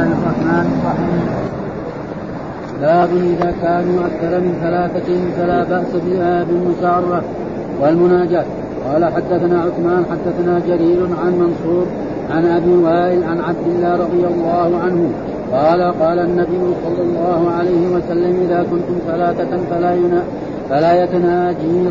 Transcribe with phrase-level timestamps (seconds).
[0.00, 1.22] الله الرحمن الرحيم.
[2.80, 7.22] باب إذا كانوا أكثر من ثلاثة فلا بأس بها بالمسارة
[7.80, 8.44] والمناجاة.
[8.86, 11.86] قال حدثنا عثمان حدثنا جرير عن منصور
[12.30, 15.10] عن أبي وائل عن عبد الله رضي الله عنه.
[15.52, 20.22] قال قال النبي صلى الله عليه وسلم إذا كنتم ثلاثة فلا ينا
[20.70, 21.88] فلا يتناجي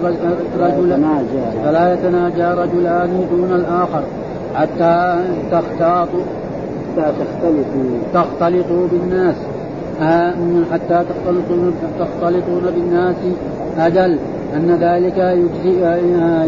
[0.60, 1.04] رجل
[1.64, 4.04] فلا يتناجى رجلان دون الآخر
[4.56, 5.16] حتى
[5.52, 6.24] تختاطوا
[6.98, 9.36] حتى تختلطوا تختلطوا بالناس
[10.02, 10.34] آه،
[10.72, 13.16] حتى تختلطون تختلطون بالناس
[13.78, 14.20] أجل
[14.56, 16.44] أن ذلك يجزي آه،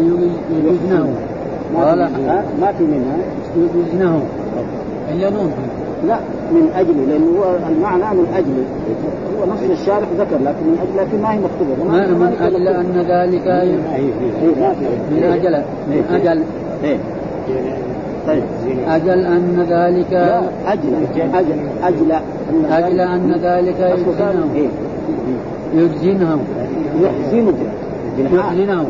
[0.66, 1.14] يجزنه
[1.76, 1.98] قال
[2.60, 3.16] ما في منها
[3.56, 4.22] يجزنه
[5.08, 5.52] هي نون
[6.06, 6.18] لا
[6.52, 8.64] من أجل لأنه هو المعنى من أجل
[9.38, 13.04] هو نص الشارح ذكر لكن من أجل لكن ما هي مكتوبه ما من أجل ان
[13.08, 13.46] ذلك
[15.10, 16.42] من أجل من أجل
[18.26, 18.42] طيب.
[18.88, 20.12] أجل أن ذلك
[20.66, 20.94] أجل
[21.34, 22.12] أجل أجل
[22.70, 24.68] أجل أن ذلك يجزنه
[25.74, 26.38] يجزنه
[27.00, 27.54] يحزنه
[28.18, 28.86] يحزنه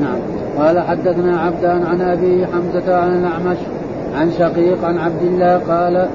[0.00, 0.18] نعم.
[0.58, 3.56] قال حدثنا عبدان عن أبي حمزة عن الأعمش
[4.14, 6.08] عن شقيق عن عبد الله قال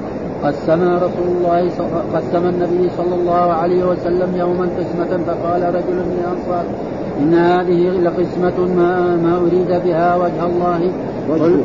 [0.44, 1.70] قسم رسول الله
[2.14, 6.64] قسم النبي صلى الله عليه وسلم يوما قسمة فقال رجل من الأنصار
[7.20, 10.90] إن هذه لقسمة ما, ما أريد بها وجه الله.
[11.30, 11.56] وجه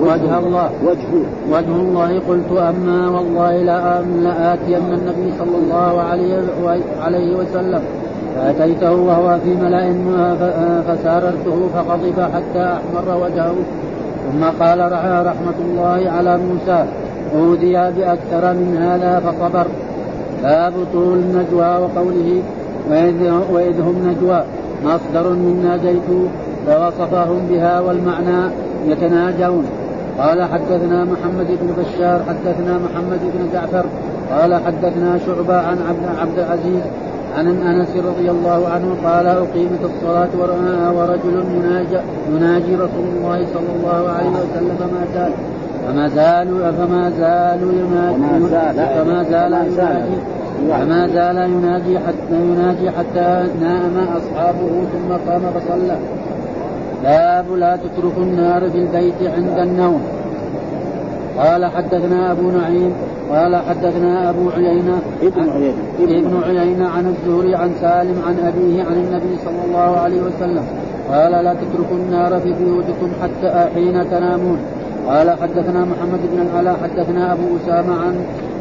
[0.00, 0.70] وجه الله.
[0.84, 1.08] وجه.
[1.52, 3.52] وجه الله قلت أما والله
[4.22, 6.42] لآتين النبي صلى الله عليه
[7.02, 7.82] عليه وسلم.
[8.36, 9.84] فأتيته وهو في ملأ
[10.86, 13.54] فساررته فغضب حتى أحمر وجهه.
[14.32, 14.92] ثم قال
[15.26, 16.84] رحمة الله على موسى
[17.34, 19.66] أوذي بأكثر من هذا فصبر.
[20.42, 22.42] باب طول النجوى وقوله
[23.52, 24.42] وإذ هم نجوى
[24.84, 26.08] مصدر من ناجيت
[26.66, 28.50] فوصفهم بها والمعنى
[28.86, 29.64] يتناجون.
[30.18, 33.84] قال حدثنا محمد بن بشار حدثنا محمد بن جعفر
[34.32, 36.82] قال حدثنا شعبة عن عبد عبد العزيز
[37.38, 40.28] عن أنس رضي الله عنه قال أقيمت الصلاة
[40.96, 41.98] ورجل يناجي,
[42.30, 45.32] يناجي رسول الله صلى الله عليه وسلم فما زال
[45.86, 48.18] فما زالوا فما زالوا يناجي
[48.98, 50.16] فما زال يناجي
[50.70, 55.96] فما زال يناجي حتى يناجي حتى نام أصحابه ثم قام فصلى.
[57.02, 60.02] باب لا تتركوا النار في البيت عند النوم.
[61.38, 62.92] قال حدثنا أبو نعيم
[63.30, 66.88] قال حدثنا أبو عيينة ابن عيينة.
[66.88, 70.64] عن الزهري عن سالم عن أبيه عن النبي صلى الله عليه وسلم.
[71.12, 74.58] قال لا تتركوا النار في بيوتكم حتى حين تنامون.
[75.08, 78.14] قال حدثنا محمد بن العلاء حدثنا أبو أسامة عن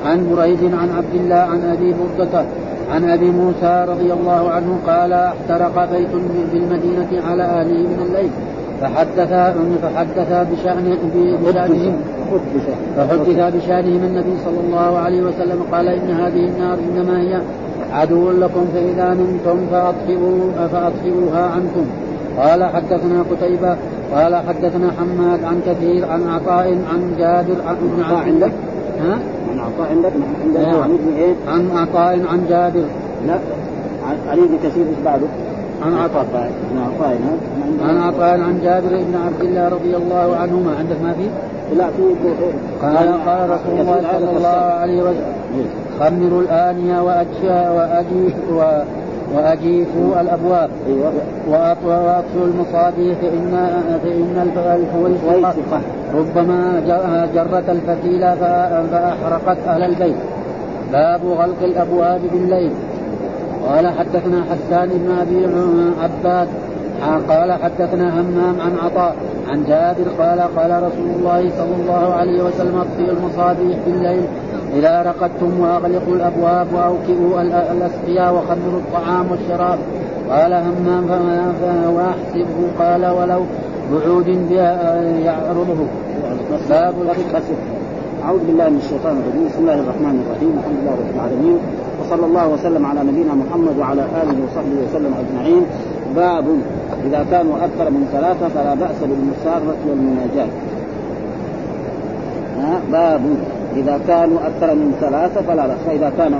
[0.05, 2.45] عن بريد عن عبد الله عن أبي بردة
[2.91, 6.09] عن أبي موسى رضي الله عنه قال احترق بيت
[6.53, 8.29] بالمدينة على اهله من الليل
[8.81, 9.33] فحدث
[9.81, 10.97] فحدث بشأن
[11.45, 11.95] بشأنهم
[12.97, 17.41] فحدث بشأنهم النبي صلى الله عليه وسلم قال إن هذه النار إنما هي
[17.91, 21.85] عدو لكم فإذا نمتم فأطفئوا فأطفئوها عنكم.
[22.37, 23.75] قال حدثنا قتيبة
[24.13, 27.75] قال حدثنا حماد عن كثير عن عطاء عن جابر عن
[28.25, 28.51] عندك؟
[29.01, 29.19] ها؟
[29.51, 30.11] عن عطاء عندك
[30.57, 30.83] أيوة.
[30.83, 32.83] عن ابن إيه؟ عن عطاء عن جابر
[33.27, 33.37] لا
[34.29, 35.27] علي بن كثير إيش بعده؟
[35.81, 36.25] عن عطاء
[36.71, 37.19] عن عطاء
[37.83, 41.27] عن عطاء عن جابر بن عبد الله رضي الله عنهما عندك ما في؟
[41.75, 42.03] لا في
[42.81, 45.33] قال قال رسول الله صلى الله عليه وسلم
[45.99, 48.33] خمروا الآنية وأجيفوا وأجيف
[49.35, 50.69] وأجيفوا الأبواب.
[50.87, 51.11] أيوة.
[51.49, 53.51] وأطفئوا المصابيح فإن
[54.03, 55.81] فإن الفويسقة
[56.13, 56.81] ربما
[57.35, 58.21] جرت الفتيل
[58.91, 60.15] فأحرقت أهل البيت.
[60.91, 62.71] باب غلق الأبواب بالليل.
[63.67, 65.45] قال حدثنا حسان بن أبي
[66.03, 66.47] عباد.
[67.29, 69.15] قال حدثنا همام عن عطاء.
[69.49, 74.25] عن جابر قال قال رسول الله صلى الله عليه وسلم اطفئوا المصابيح بالليل.
[74.75, 79.79] إذا رقدتم وأغلقوا الأبواب وأوكئوا الأسقياء وخمروا الطعام والشراب.
[80.29, 81.07] قال همام
[81.95, 82.57] وأحسبه.
[82.79, 83.41] قال ولو
[83.91, 84.27] بعود
[85.25, 85.81] يعرضه.
[86.69, 86.93] باب
[88.25, 89.45] أعوذ بالله من الشيطان الرجيم.
[89.49, 90.53] بسم الله الرحمن الرحيم.
[90.59, 91.57] الحمد لله رب العالمين.
[92.01, 95.63] وصلى الله وسلم على نبينا محمد وعلى آله وصحبه وسلم أجمعين.
[96.15, 96.45] باب
[97.07, 100.51] إذا كانوا أكثر من ثلاثة فلا بأس بالمسارة والمناجاة.
[102.91, 103.21] باب
[103.75, 106.31] إذا كانوا أكثر من ثلاثة فلا بأس فإذا كان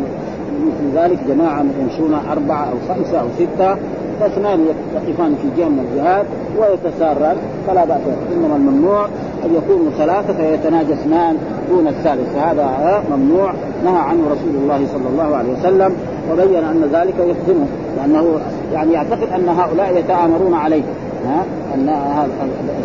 [0.66, 3.76] مثل ذلك جماعة يمشون أربعة أو خمسة أو ستة
[4.20, 4.66] فاثنان
[5.08, 6.26] يقفان في جهة من الجهات
[6.60, 7.36] ويتسارر
[7.68, 8.02] فلا بأس.
[8.36, 9.06] إنما الممنوع
[9.46, 11.38] أن يكونوا ثلاثة فيتناجى اثنان
[11.70, 12.36] دون الثالث.
[12.36, 13.54] هذا ممنوع.
[13.86, 15.96] نهى عنه رسول الله صلى الله عليه وسلم
[16.32, 17.68] وبين أن ذلك يحزنه
[17.98, 18.40] لأنه
[18.74, 20.84] يعني يعتقد أن هؤلاء يتآمرون عليه.
[21.26, 21.44] ها؟
[21.76, 21.90] أن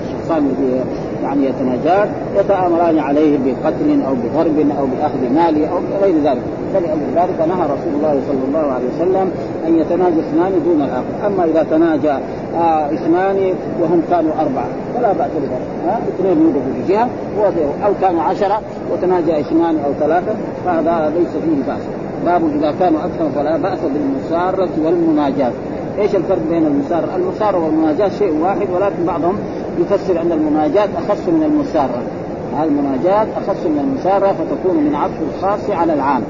[0.04, 0.48] الشخصان
[1.22, 6.42] يعني يتناجان يتآمران عليه بقتل أو بضرب أو بأخذ مال أو غير ذلك
[6.74, 9.30] فلأجل ذلك نهى رسول الله صلى الله عليه وسلم
[9.66, 12.12] أن يتناجى اثنان دون الآخر، أما إذا تناجى
[12.56, 17.08] آه اثنان وهم كانوا أربعة فلا بأس بذلك، اثنين يوقفوا في جهة
[17.86, 18.60] أو كانوا عشرة
[18.92, 20.32] وتناجى اثنان أو ثلاثة
[20.64, 21.82] فهذا ليس فيه بأس.
[22.26, 25.52] باب إذا كانوا أكثر فلا بأس بالمساره والمناجاة.
[25.98, 29.38] إيش الفرق بين المساره؟ المساره والمناجاة شيء واحد ولكن بعضهم
[29.78, 32.02] يفسر ان المناجاة أخص من المساره.
[32.64, 36.22] المناجاة أخص من المسارة فتكون من عطف الخاص على العام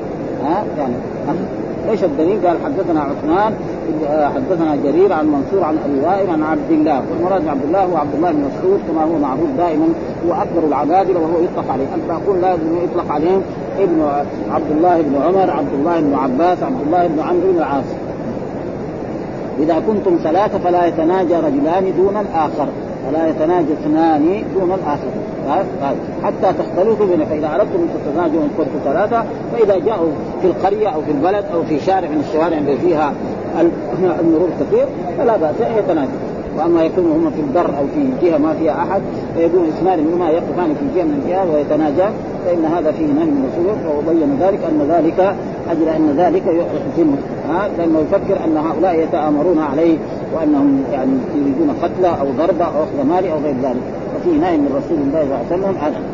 [0.44, 0.94] ها يعني
[1.90, 3.54] إيش الدليل؟ قال حدثنا عثمان
[4.34, 8.14] حدثنا جرير عن منصور عن أبي وائل عن عبد الله والمراد عبد الله هو عبد
[8.14, 9.86] الله بن مسعود كما هو معروف دائما
[10.28, 13.42] هو أكبر العبادلة وهو يطلق عليه انت أقول لازم يطلق عليهم
[13.78, 14.02] ابن
[14.50, 17.84] عبد الله بن عمر عبد الله بن عباس عبد الله بن عمرو بن العاص
[19.58, 22.68] إذا كنتم ثلاثة فلا يتناجى رجلان دون الآخر.
[23.06, 25.08] فلا يتناجى اثنان دون الآخر.
[26.24, 30.08] حتى تختلطوا بنا فإذا أردتم أن تتناجوا ان كنتم ثلاثة فإذا جاءوا
[30.42, 33.12] في القرية أو في البلد أو في شارع من الشوارع اللي فيها
[34.20, 34.86] المرور كثير
[35.18, 36.36] فلا بأس أن يتناجوا.
[36.58, 39.02] وأما يكونوا هم في البر أو في جهة ما فيها أحد
[39.36, 42.12] فيكون اثنان منهما يقفان في جهة من الجهات ويتناجان
[42.46, 45.34] فإن هذا فيه نهي من الرسول وبين ذلك أن ذلك
[45.70, 47.16] أجل أن ذلك يحزنه
[47.48, 49.98] ها لأنه يفكر أن هؤلاء يتآمرون عليه
[50.34, 53.82] وأنهم يعني يريدون قتله أو ضربه أو أخذ ماله أو غير ذلك.
[54.14, 56.04] ففي نهي من رسول الله صلى الله عليه وسلم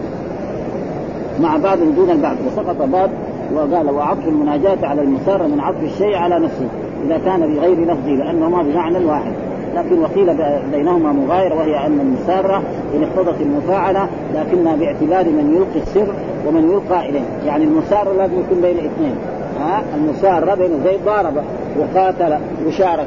[1.41, 3.11] مع بعض دون البعض وسقط باب
[3.55, 6.69] وقال وعطف المناجاة على المسار من عطف الشيء على نفسه
[7.07, 9.33] إذا كان بغير لفظه لأنهما بمعنى واحد.
[9.75, 10.37] لكن وقيل
[10.73, 12.63] بينهما مغايرة وهي أن المسارة
[12.95, 16.15] إن اقتضت المفاعلة لكنها باعتبار من يلقي السر
[16.49, 17.25] ومن يلقى إليه.
[17.47, 19.15] يعني المسارة لازم يكون بين اثنين
[19.63, 21.35] ها المسارة بين زيد ضارب
[21.79, 23.07] وقاتل وشارك.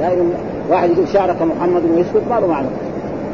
[0.00, 0.30] دائما
[0.70, 2.66] واحد يقول شارك محمد ويسكت ما له معنى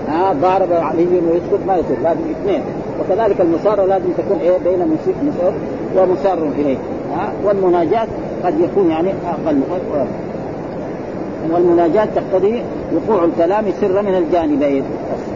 [0.08, 2.62] ها ضارب علي ويسكت ما يصير لازم اثنين.
[3.00, 5.52] وكذلك المسارة لازم تكون إيه بين مسر
[5.96, 6.76] ومسار إليه.
[7.16, 8.06] ها والمناجاة
[8.44, 9.60] قد يكون يعني أقل.
[11.50, 12.62] والمناجاة تقتضي
[12.94, 14.82] وقوع الكلام سرا من الجانبين.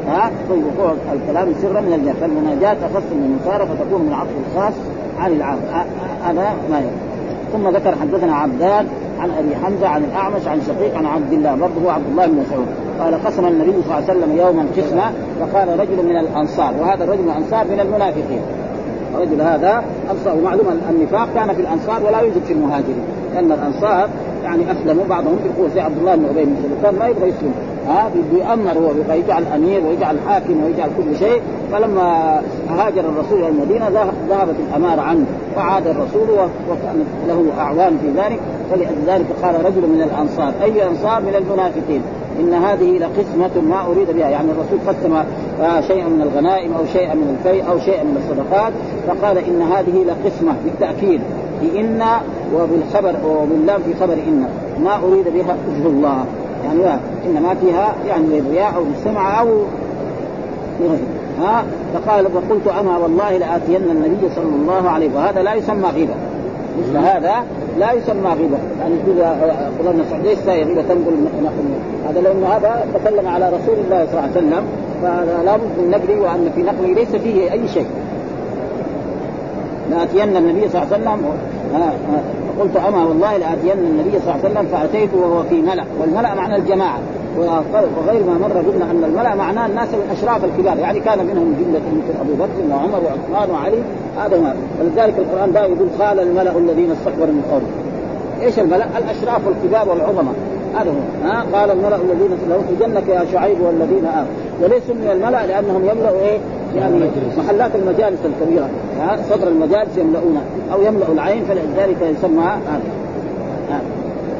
[0.08, 2.14] ها وقوع الكلام سرا من الجانبين.
[2.20, 4.74] فالمناجاة أخص من المسارة فتكون من عطف الخاص
[5.18, 5.58] عن العام.
[6.24, 7.10] هذا ما يكون
[7.52, 8.86] ثم ذكر حدثنا عبدان
[9.20, 12.42] عن أبي حمزة عن الأعمش عن شقيق عن عبد الله برضه هو عبد الله بن
[12.46, 12.66] مسعود.
[13.00, 17.22] قال قسم النبي صلى الله عليه وسلم يوما قسمه فقال رجل من الأنصار وهذا الرجل
[17.22, 18.40] من الأنصار من المنافقين.
[19.14, 23.04] الرجل هذا أنصار ومعلوم النفاق كان في الأنصار ولا يوجد في المهاجرين.
[23.34, 24.08] لأن الأنصار
[24.44, 27.54] يعني أسلموا بعضهم بالقوه زي عبد الله بن أبي بن كان ما يبغى يسلم.
[27.90, 31.40] ها بيأمر هو يجعل أمير ويجعل حاكم ويجعل كل شيء.
[31.72, 33.88] فلما هاجر الرسول إلى المدينة
[34.28, 35.24] ذهبت الأمارة عنه
[35.56, 36.30] وعاد الرسول
[36.70, 38.40] وكان له أعوان في ذلك.
[38.70, 42.02] فلذلك قال رجل من الأنصار أي أنصار من المنافقين؟
[42.40, 44.28] إن هذه لقسمة ما أريد بها.
[44.28, 45.22] يعني الرسول قسم
[45.88, 48.72] شيئا من الغنائم أو شيئا من الفيء أو شيئا من الصدقات.
[49.06, 51.20] فقال إن هذه لقسمة بالتأكيد
[51.62, 52.02] بإن
[52.54, 54.44] وبالخبر وباللام في خبر إن.
[54.84, 56.24] ما أريد بها وجه الله.
[56.64, 56.96] يعني لا
[57.26, 59.48] إنما فيها يعني للرياء أو للسمع أو
[61.42, 61.64] ها؟
[61.94, 66.14] فقال وقلت أنا والله لآتين النبي صلى الله عليه وهذا لا يسمى غيبة.
[66.78, 67.34] مثل هذا
[67.78, 68.58] لا يسمى غيبة.
[68.80, 71.26] يعني الله بن مسعود ليس غيبة تنقل
[72.08, 74.62] هذا لأن هذا تكلم على رسول الله صلى الله عليه وسلم
[75.02, 77.86] فهذا لابد من نقله وأن في نقله ليس فيه أي شيء.
[79.90, 81.24] لآتين النبي صلى الله عليه وسلم
[82.60, 86.56] فقلت اما والله لأتين النبي صلى الله عليه وسلم فاتيته وهو في ملأ والملأ معنى
[86.56, 86.98] الجماعة
[87.38, 92.20] وغير ما مر قلنا أن الملأ معناه الناس الأشراف الكبار يعني كان منهم جملة مثل
[92.20, 93.82] أبو بكر وعمر وعثمان وعلي
[94.18, 98.46] هذا ما ولذلك القرآن دائما يقول قال الملأ الذين استكبروا من قومه.
[98.46, 100.34] إيش الملأ؟ الأشراف الكبار والعظماء.
[100.74, 101.28] هذا هو.
[101.28, 104.34] ها؟ قال الملأ الذين لهم في جنك يا شعيب والذين آمنوا.
[104.62, 106.38] وليسوا من الملأ لأنهم يملأوا إيه؟
[106.76, 108.68] يعني محلات المجالس الكبيرة.
[109.30, 112.80] صدر المجالس يملؤونها أو يملأ العين فلذلك يسمى هذا.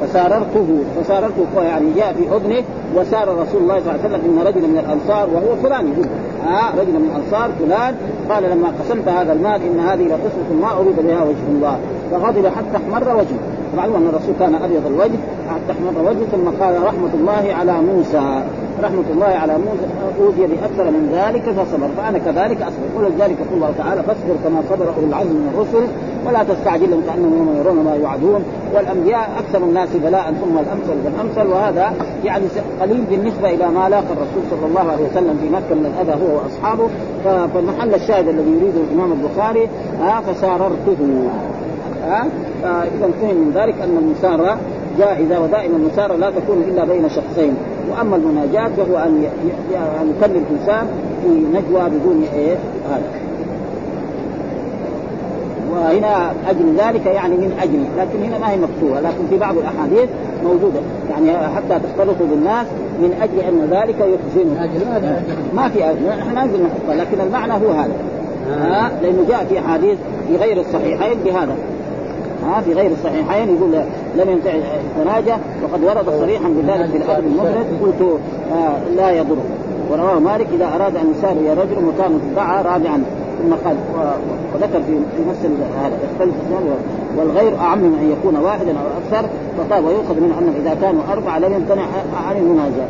[0.03, 2.63] فساررته فساررته يعني جاء في اذنه
[2.97, 5.93] وسار رسول الله صلى الله عليه وسلم إن رجلا من الأنصار وهو فلان.
[5.93, 6.07] يقول
[6.47, 7.95] ها رجل من الأنصار فلان.
[8.31, 11.79] قال لما قسمت هذا المال إن هذه لقسمه ما أريد بها وجه الله.
[12.11, 13.41] فغضب حتى احمر وجهه.
[13.77, 15.21] معلوم أن الرسول كان أبيض الوجه
[15.51, 18.43] حتى احمر وجهه ثم قال رحمة الله على موسى.
[18.83, 19.87] رحمة الله على موسى
[20.21, 21.89] أوذي بأكثر من ذلك فصبر.
[21.97, 22.87] فأنا كذلك أصبر.
[22.97, 25.87] ولذلك يقول الله تعالى فاصبر كما صبر أولو العزم من الرسل
[26.27, 28.45] ولا تستعجلهم كأنهم يوم يرون ما يوعدون.
[28.75, 31.93] والأنبياء أكثر الناس بلاء ثم الأمثل فالأمثل وهذا
[32.25, 32.45] يعني
[32.81, 36.37] قليل بالنسبة إلى ما لاقى الرسول صلى الله عليه وسلم في مكة من الأذى هو
[36.37, 36.89] وأصحابه.
[37.25, 39.69] فالمحل الشاهد الذي يريده الإمام البخاري
[40.01, 40.99] ها فساررته.
[42.05, 42.27] ها
[42.63, 44.59] فإذا فهم من ذلك أن المسارة
[44.99, 47.55] جائزة ودائما المسارة لا تكون إلا بين شخصين.
[47.91, 49.25] وأما المناجاة فهو أن
[50.01, 50.87] أن يكلم انسان
[51.23, 52.57] في نجوى بدون إيه؟
[52.91, 53.21] هذا
[55.73, 60.09] وهنا أجل ذلك يعني من أجل لكن هنا ما هي مكتوبة لكن في بعض الأحاديث
[60.45, 60.81] موجودة.
[61.11, 62.67] يعني حتى تختلطوا بالناس
[63.03, 64.69] من أجل أن ذلك يحزنه
[65.55, 67.93] ما في أجل نحن ما نقدر نحطها لكن المعنى هو هذا.
[68.51, 68.91] آه.
[69.03, 71.55] لأنه جاء في أحاديث في غير الصحيحين بهذا.
[72.47, 73.73] ها؟ آه في غير الصحيحين يقول
[74.17, 78.19] لم ينتهي التناجى وقد ورد صريحا بذلك في الأدب المفرد قلت
[78.53, 79.37] آه لا يضر.
[79.91, 83.05] ورواه مالك إذا أراد أن يساري رجل مكان دعا رابعا.
[83.43, 83.77] ثم قال
[84.55, 85.47] وذكر في نفس
[85.83, 86.35] هذا يختلف
[87.19, 89.29] والغير أعم من أن يكون واحدا أو أكثر.
[89.59, 91.83] فقال ويؤخذ منه انه إذا كانوا أربعة لم يمتنع
[92.29, 92.89] عن المناجاة.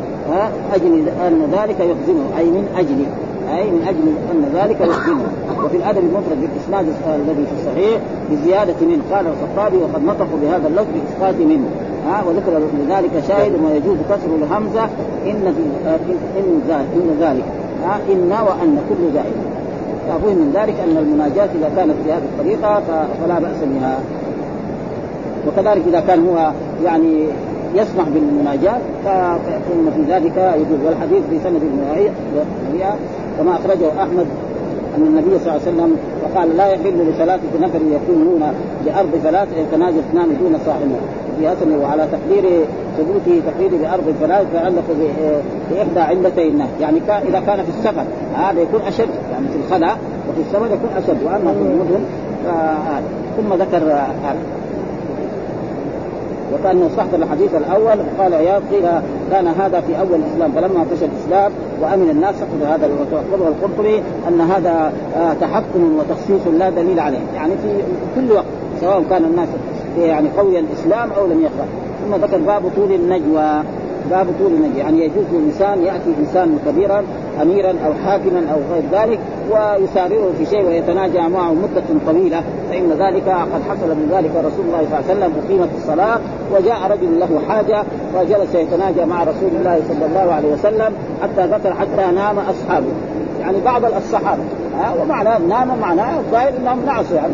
[0.73, 3.05] أجل أن ذلك يحزنه أي من أجل.
[3.57, 5.25] اي من أجل أن ذلك يحزنه
[5.65, 9.01] وفي الأدب المفرد بالإسناد الذي في الصحيح بزيادة منه.
[9.11, 11.65] قال الخطابي وقد نطقوا بهذا اللفظ بإسقاط منه.
[12.07, 14.83] ها وذكر لذلك شاهد ويجوز كسر الهمزة
[15.25, 15.63] إن في
[16.39, 16.61] إن
[16.95, 17.43] إن ذلك.
[17.85, 19.35] ها إن وأن كل ذلك
[20.07, 22.81] فهم من ذلك أن المناجاة إذا كانت بهذه الطريقة
[23.23, 23.99] فلا بأس بها.
[25.47, 26.51] وكذلك إذا كان هو
[26.85, 27.25] يعني
[27.75, 30.85] يسمح بالمناجاة فإن في ذلك يجوز.
[30.85, 32.09] والحديث في سند المعية
[33.41, 34.25] كما أخرجه أحمد
[34.97, 38.53] أن النبي صلى الله عليه وسلم وقال لا يحل لثلاثة نفر يكونون
[38.85, 40.95] بأرض ثلاث يتناجى اثنان دون صاحبه.
[41.39, 42.65] في حسن وعلى تقدير
[42.97, 44.83] ثبوته تقدير بأرض ثلاث تعلق
[45.71, 48.03] بإحدى علتي النهي يعني إذا كان في السفر
[48.35, 49.09] هذا يكون أشد.
[49.31, 49.91] يعني في الخلا
[50.29, 51.23] وفي السفر يكون أشد.
[51.25, 52.03] وأما في المدن
[53.37, 53.83] ثم ذكر
[54.23, 54.39] هذا.
[56.53, 58.85] وكانه صحت الحديث الأول قال عياض قيل
[59.31, 64.41] كان هذا في أول الإسلام فلما فشل الإسلام وأمن الناس سقط هذا وتوقفه القرطبي أن
[64.41, 67.19] هذا آه، تحكم وتخصيص لا دليل عليه.
[67.35, 67.83] يعني في
[68.15, 68.45] كل وقت
[68.81, 69.49] سواء كان الناس
[69.99, 71.65] يعني قوي الإسلام أو لم يقرا
[72.05, 73.63] ثم ذكر باب طول النجوى.
[74.09, 74.79] باب طول النجوى.
[74.79, 77.03] يعني يجوز للإنسان يأتي إنسان كبيرا
[77.41, 79.19] اميرا أو حاكما أو غير ذلك
[79.51, 84.77] ويسارعه في شيء ويتناجى معه مدة طويلة فإن ذلك قد حصل من ذلك رسول الله
[84.77, 86.19] صلى الله عليه وسلم اقيمت الصلاة
[86.53, 87.83] وجاء رجل له حاجة
[88.15, 90.93] وجلس يتناجى مع رسول الله صلى الله عليه وسلم
[91.23, 92.87] حتى ذكر حتى نام أصحابه.
[93.41, 94.41] يعني بعض الصحابة
[94.79, 97.33] ها ومعنى نام معناه الظاهر إنهم نعسوا يعني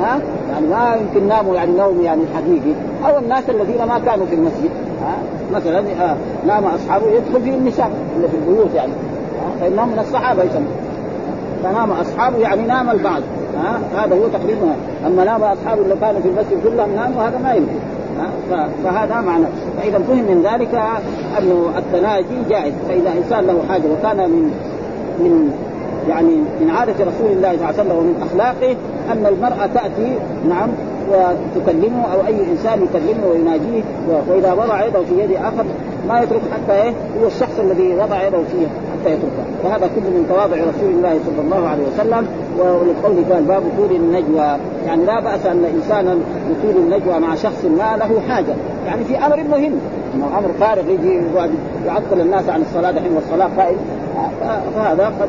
[0.00, 0.18] ها
[0.52, 2.74] يعني ما يمكن ناموا يعني نوم يعني حقيقي.
[3.04, 4.70] أو الناس الذين ما كانوا في المسجد
[5.02, 5.14] ها
[5.54, 8.92] مثلا آه نام أصحابه يدخل فيه النساء اللي في البيوت يعني.
[9.62, 10.66] فانهم من الصحابة يسمى.
[11.62, 13.22] فنام أصحابه يعني نام البعض.
[13.56, 14.74] ها؟ هذا هو تقريبا
[15.06, 17.78] أما نام اصحابه اللي كانوا في المسجد كلهم ناموا هذا ما يمكن.
[18.84, 19.44] فهذا معنى.
[19.78, 20.74] فإذا فهم من ذلك
[21.38, 22.74] أنه التناجي جائز.
[22.88, 24.50] فإذا إنسان له حاجة وكان من
[25.18, 25.50] من
[26.08, 28.76] يعني من عادة رسول الله صلى الله عليه وسلم ومن أخلاقه
[29.12, 30.68] أن المرأة تأتي نعم
[31.10, 33.82] وتكلمه أو أي إنسان يكلمه ويناجيه.
[34.28, 35.64] وإذا وضع يده في يد آخر
[36.08, 38.66] ما يترك حتى إيه؟ هو الشخص الذي وضع يده فيه.
[39.02, 42.26] حتى يتركه وهذا كله من تواضع رسول الله صلى الله عليه وسلم
[42.58, 44.56] ولقوله قال باب طول النجوى.
[44.86, 46.16] يعني لا بأس أن انسانا
[46.50, 48.54] يطيل النجوى مع شخص ما له حاجة.
[48.86, 49.72] يعني في أمر مهم
[50.14, 51.20] إنه أمر فارغ يجي
[51.86, 53.76] يعطل الناس عن الصلاة دحين والصلاه قائم.
[54.76, 55.28] فهذا قد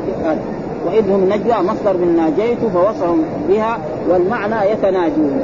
[0.86, 3.78] وإذ هم نجوى مصدر من ناجيت فوصفهم بها
[4.08, 5.40] والمعنى يتناجون.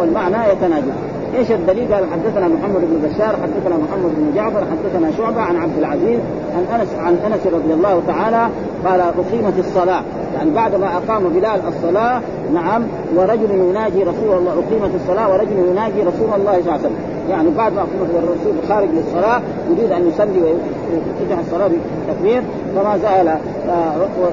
[0.00, 1.07] والمعنى يتناجون.
[1.34, 5.78] إيش الدليل؟ قال حدثنا محمد بن بشار حدثنا محمد بن جعفر حدثنا شعبة عن عبد
[5.78, 6.20] العزيز
[6.56, 8.48] عن أنس عن أنس رضي الله تعالى
[8.86, 10.02] قال أقيمت الصلاة.
[10.34, 12.20] يعني بعد ما أقام بلال الصلاة
[12.54, 12.82] نعم
[13.16, 16.96] ورجل يناجي رسول الله أقيمت الصلاة ورجل يناجي رسول الله صلى الله عليه وسلم.
[17.30, 22.42] يعني بعد ما أقيمت الرسول خارج للصلاة يريد أن يصلي ويفتح الصلاة بالتكبير
[22.76, 23.28] فما زال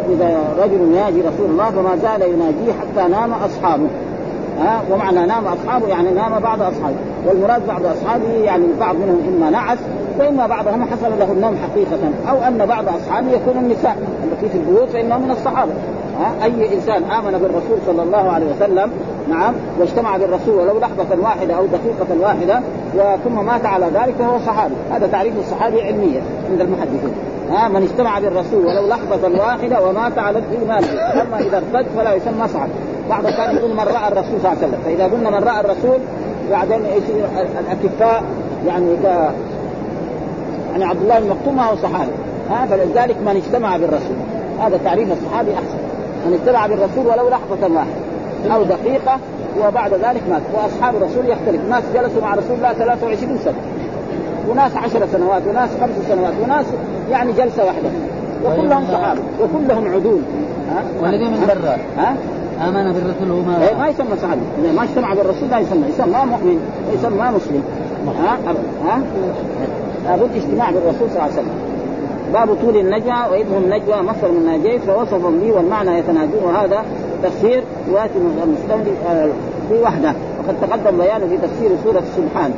[0.10, 3.88] إذا رجل يناجي رسول الله فما زال يناجيه حتى نام أصحابه.
[4.60, 6.96] ها ومعنى نام أصحابه يعني نام بعض أصحابه.
[7.26, 9.78] والمراد بعض أصحابه يعني البعض منهم إما نعس
[10.20, 13.98] وإما بعضهم حصل له النوم حقيقة أو أن بعض أصحابه يكون النساء.
[14.24, 15.72] التي في البيوت فإنهم من الصحابة.
[16.20, 18.92] ها أي إنسان آمن بالرسول صلى الله عليه وسلم
[19.30, 22.62] نعم واجتمع بالرسول ولو لحظة واحدة أو دقيقة واحدة
[22.96, 24.76] وثم مات على ذلك فهو صحابي.
[24.92, 26.22] هذا تعريف الصحابي علميا
[26.52, 27.14] عند المحدثين.
[27.52, 30.84] ها من اجتمع بالرسول ولو لحظة واحدة ومات على الإيمان.
[31.22, 32.72] أما إذا ارتد فلا يسمى صحابي.
[33.10, 34.80] بعض كان يقول من رأى الرسول صلى الله عليه وسلم.
[34.86, 36.00] فإذا قلنا من رأى الرسول
[36.52, 37.26] بعدين يصير
[37.60, 38.24] الأكفاء
[38.68, 39.06] يعني ك
[40.72, 42.12] يعني عبد الله بن مكتوم هو صحابي.
[42.50, 44.18] ها فلذلك من اجتمع بالرسول.
[44.62, 45.78] هذا تعريف الصحابي أحسن.
[46.26, 49.20] من اجتمع بالرسول ولو لحظه واحدة أو دقيقة
[49.68, 50.42] وبعد ذلك مات.
[50.54, 51.62] وأصحاب الرسول يختلف.
[51.70, 53.54] ناس جلسوا مع رسول الله 23 سنة.
[54.50, 56.66] وناس عشر سنوات وناس خمس سنوات وناس
[57.12, 57.90] يعني جلسة واحدة.
[58.46, 60.22] وكلهم صحابه وكلهم عدول.
[60.72, 61.78] ها؟ والذي من برا.
[61.98, 62.16] ها؟
[62.62, 65.88] آمن بالرسول وما إيه ما يسمى صحابي إذا ما اجتمع بالرسول لا يسمى.
[65.90, 66.60] يسمى مؤمن
[66.94, 67.64] يسمى مسلم.
[68.08, 68.38] ها؟
[68.86, 69.02] ها؟
[70.06, 71.50] لابد اجتماع بالرسول صلى الله عليه وسلم.
[72.34, 76.84] باب طول النجوى وإذن النجوى مصدر من ناجيت فوصف به والمعنى يتناجون وهذا
[77.24, 78.92] تفسير ياتي المستملي
[79.70, 80.14] في وحده.
[80.40, 82.52] وقد تقدم بيانه في تفسير سورة سبحان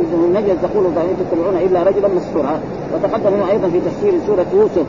[0.00, 2.60] إذن النجوى تقول فإن تتبعون إلا رجلا مسحورا.
[2.94, 4.86] وتقدم أيضا في تفسير سورة يوسف.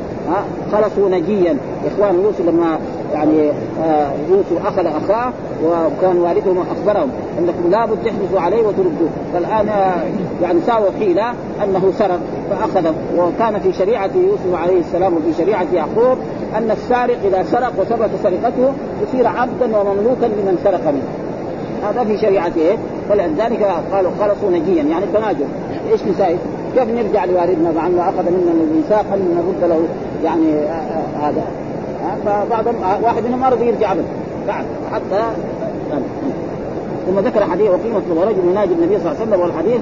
[0.71, 1.57] خلصوا نجيا.
[1.87, 2.79] إخوان يوسف لما
[3.15, 3.51] يعني
[3.83, 5.31] آه يوسف أخذ أخاه
[5.63, 9.09] وكان والدهم أخبرهم أنكم لابد تحدثوا عليه وتردوه.
[9.33, 10.03] فالآن آه
[10.41, 11.29] يعني ساووا حيلة
[11.63, 12.19] أنه سرق
[12.49, 12.93] فأخذه.
[13.17, 16.17] وكان في شريعة يوسف عليه السلام وفي شريعة يعقوب
[16.57, 18.71] أن السارق إذا سرق وثبت سرقته
[19.03, 21.25] يصير عبدا ومملوكا لمن سرق منه.
[21.89, 22.77] هذا في شريعته إيه؟
[23.09, 25.45] فلذلك قالوا خلصوا نجيا يعني التناجر
[25.91, 26.37] إيش نساوي؟
[26.75, 29.79] كيف نرجع لوالدنا مع انه اخذ منا الميثاق ان نرد له
[30.23, 31.43] يعني آه، هذا.
[32.25, 34.05] فبعضهم آه، واحد منهم ما رضي يرجع أبدا.
[34.47, 35.23] بعد حتى
[37.05, 39.81] ثم ذكر حديث وقيمة ورجل يناجي النبي صلى الله عليه وسلم والحديث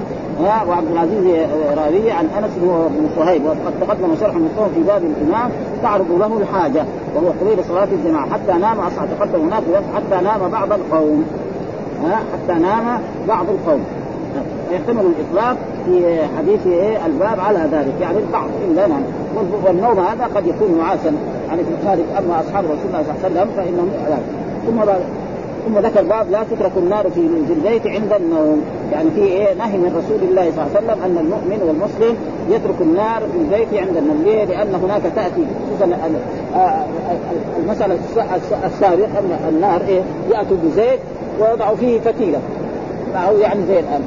[0.68, 5.50] وعبد العزيز راوي عن أنس بن صهيب وقد تقدم شرح المستوى في باب الإمام
[5.82, 9.62] تعرض له الحاجة وهو قبيل صلاة الجماعة حتى نام أصلا تقدم هناك
[9.94, 11.24] حتى نام بعض القوم
[12.04, 13.84] حتى نام بعض القوم.
[14.72, 19.02] يحتمل الإطلاق في حديث إيه الباب على ذلك يعني البعض الا نام
[19.64, 21.12] والنوم هذا قد يكون معاسا.
[21.54, 23.90] يعني في الخارج أما أصحاب رسول الله صلى الله عليه وسلم فإنهم
[24.66, 24.92] ثم
[25.66, 28.62] ثم ذكر باب لا تترك النار في في البيت عند النوم.
[28.92, 32.16] يعني في إيه؟ نهي من رسول الله صلى الله عليه وسلم أن المؤمن والمسلم
[32.50, 34.22] يترك النار في البيت عند النوم.
[34.24, 35.96] ليه؟ لأن هناك تأتي خصوصا
[37.62, 37.98] المسألة
[38.66, 40.98] السابق أن النار إيه؟ ياتوا بزيت
[41.40, 42.38] ويضع فيه فتيلة.
[43.14, 44.02] معه يعني زي الان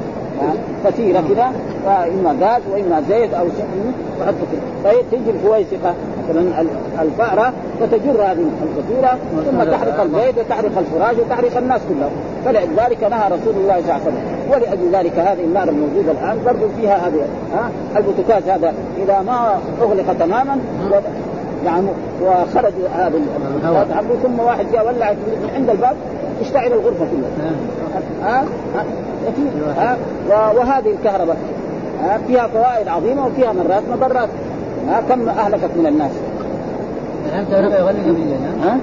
[0.84, 1.52] فتيلة كذا
[1.86, 3.92] واما غاز وإما زيت أو شيء.
[4.20, 5.94] وحطه كذا طيب تيجي الفويسقة
[6.28, 6.64] مثلا
[7.02, 9.18] الفأرة فتجر هذه الفتيلة
[9.50, 12.10] ثم تحرق البيت وتحرق الفراش وتحرق الناس كلهم.
[12.44, 14.38] فلذلك نهى رسول الله صلى الله عليه وسلم.
[14.50, 17.20] ولأجل ذلك هذه النار الموجودة الآن برضو فيها هذه
[17.54, 20.58] ها البوتكاز هذا إذا ما أغلق تماما
[21.64, 21.84] نعم
[22.22, 23.20] وخرج هذا
[24.22, 25.14] ثم واحد جاء ولع
[25.54, 25.96] عند الباب
[26.40, 27.52] اشتعل الغرفة كلها.
[28.22, 28.44] ها
[28.76, 29.96] ها
[30.28, 31.36] ها وهذه الكهرباء.
[32.02, 34.28] ها فيها فوائد عظيمة وفيها مرات مضرات.
[34.88, 36.10] ها كم أهلكت من الناس؟
[37.34, 37.96] الكهرباء يغلق
[38.64, 38.78] ها؟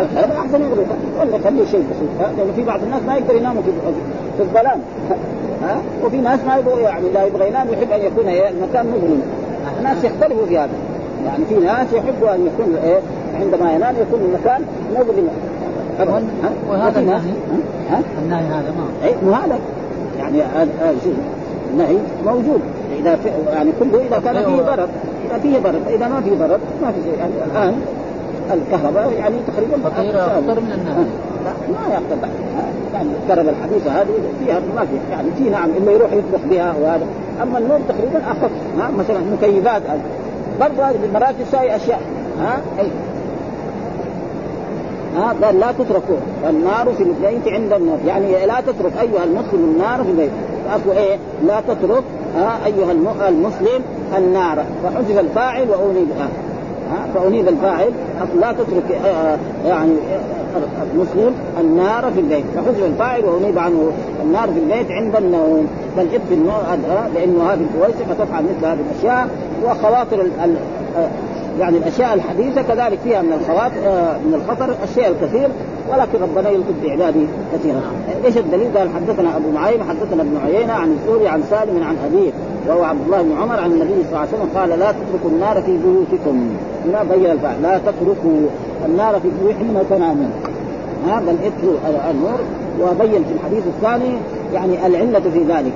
[0.00, 0.86] الكهرباء أحسن يغلق
[1.20, 3.62] ولا خليه شيء بسيط لأنه في بعض الناس ما يقدر يناموا
[4.36, 4.80] في الظلام
[5.62, 9.22] ها؟ وفي ناس ما يبغوا يعني لا يبغى ينام يحب أن يكون المكان مظلم
[9.78, 10.70] الناس يختلفوا في هذا.
[11.26, 13.00] يعني في ناس يحبوا أن يكون إيه
[13.40, 14.62] عندما ينام يكون المكان
[14.94, 15.28] مظلم
[16.70, 17.32] وهذا النهي
[18.22, 19.58] النهي هذا ما اي مو هذا
[20.18, 21.14] يعني هذا شوف.
[21.72, 22.60] النهي موجود.
[22.98, 24.88] إذا في يعني كله إذا كان فيه ضرر.
[25.26, 25.80] إذا فيه ضرر.
[25.86, 27.18] فاذا ما فيه ضرر ما في شيء.
[27.18, 27.82] يعني الآن
[28.52, 31.04] الكهرباء يعني تقريبا أكثر من النهي.
[31.68, 32.28] ما يقتل
[32.94, 35.12] يعني الكهرباء الحديثه هذه فيها ما في.
[35.12, 37.06] يعني في نعم اما يروح يطبخ بها وهذا.
[37.42, 38.50] أما النور تقريبا أخف.
[38.98, 39.82] مثلا مكيفات.
[40.60, 42.00] برضه هذه بالمراكز تساوي أشياء.
[42.40, 42.88] ها؟ أي.
[45.22, 46.16] قال لا تتركوا
[46.48, 50.30] النار في البيت عند النار يعني لا تترك أيها المسلم النار في البيت.
[50.70, 52.02] اكو إيه؟ لا تترك
[52.36, 52.92] ها أيها
[53.28, 53.82] المسلم
[54.18, 54.64] النار.
[54.84, 56.28] فحذف الفاعل وأنيب ها
[57.14, 57.90] فأنيب الفاعل.
[58.40, 59.92] لا تترك آه يعني
[60.92, 62.44] المسلم النار في البيت.
[62.56, 63.90] فحذف الفاعل وأنيب عنه.
[64.22, 65.66] النار في البيت عند النوم.
[65.96, 66.78] بل النار
[67.14, 69.28] لأنه هذه الكويسة تفعل مثل هذه الأشياء.
[69.64, 70.26] وخواطر
[71.58, 75.48] يعني الأشياء الحديثة كذلك فيها من الخواطر آه، من الخطر الشيء الكثير
[75.90, 77.20] ولكن ربنا يلطف بعباده
[77.52, 77.82] كثيرا.
[78.24, 82.30] إيش الدليل؟ قال حدثنا أبو نعيم حدثنا ابن عيينة عن الزهري عن سالم عن أبيه
[82.68, 85.62] وهو عبد الله بن عمر عن النبي صلى الله عليه وسلم قال لا تتركوا النار
[85.62, 86.48] في بيوتكم.
[86.86, 88.40] هنا بين الفعل لا تتركوا
[88.86, 90.30] النار في بيوتكم تنامون
[91.08, 92.38] ها بل اتركوا النور.
[92.80, 94.14] وبين في الحديث الثاني
[94.54, 95.72] يعني العلة في ذلك.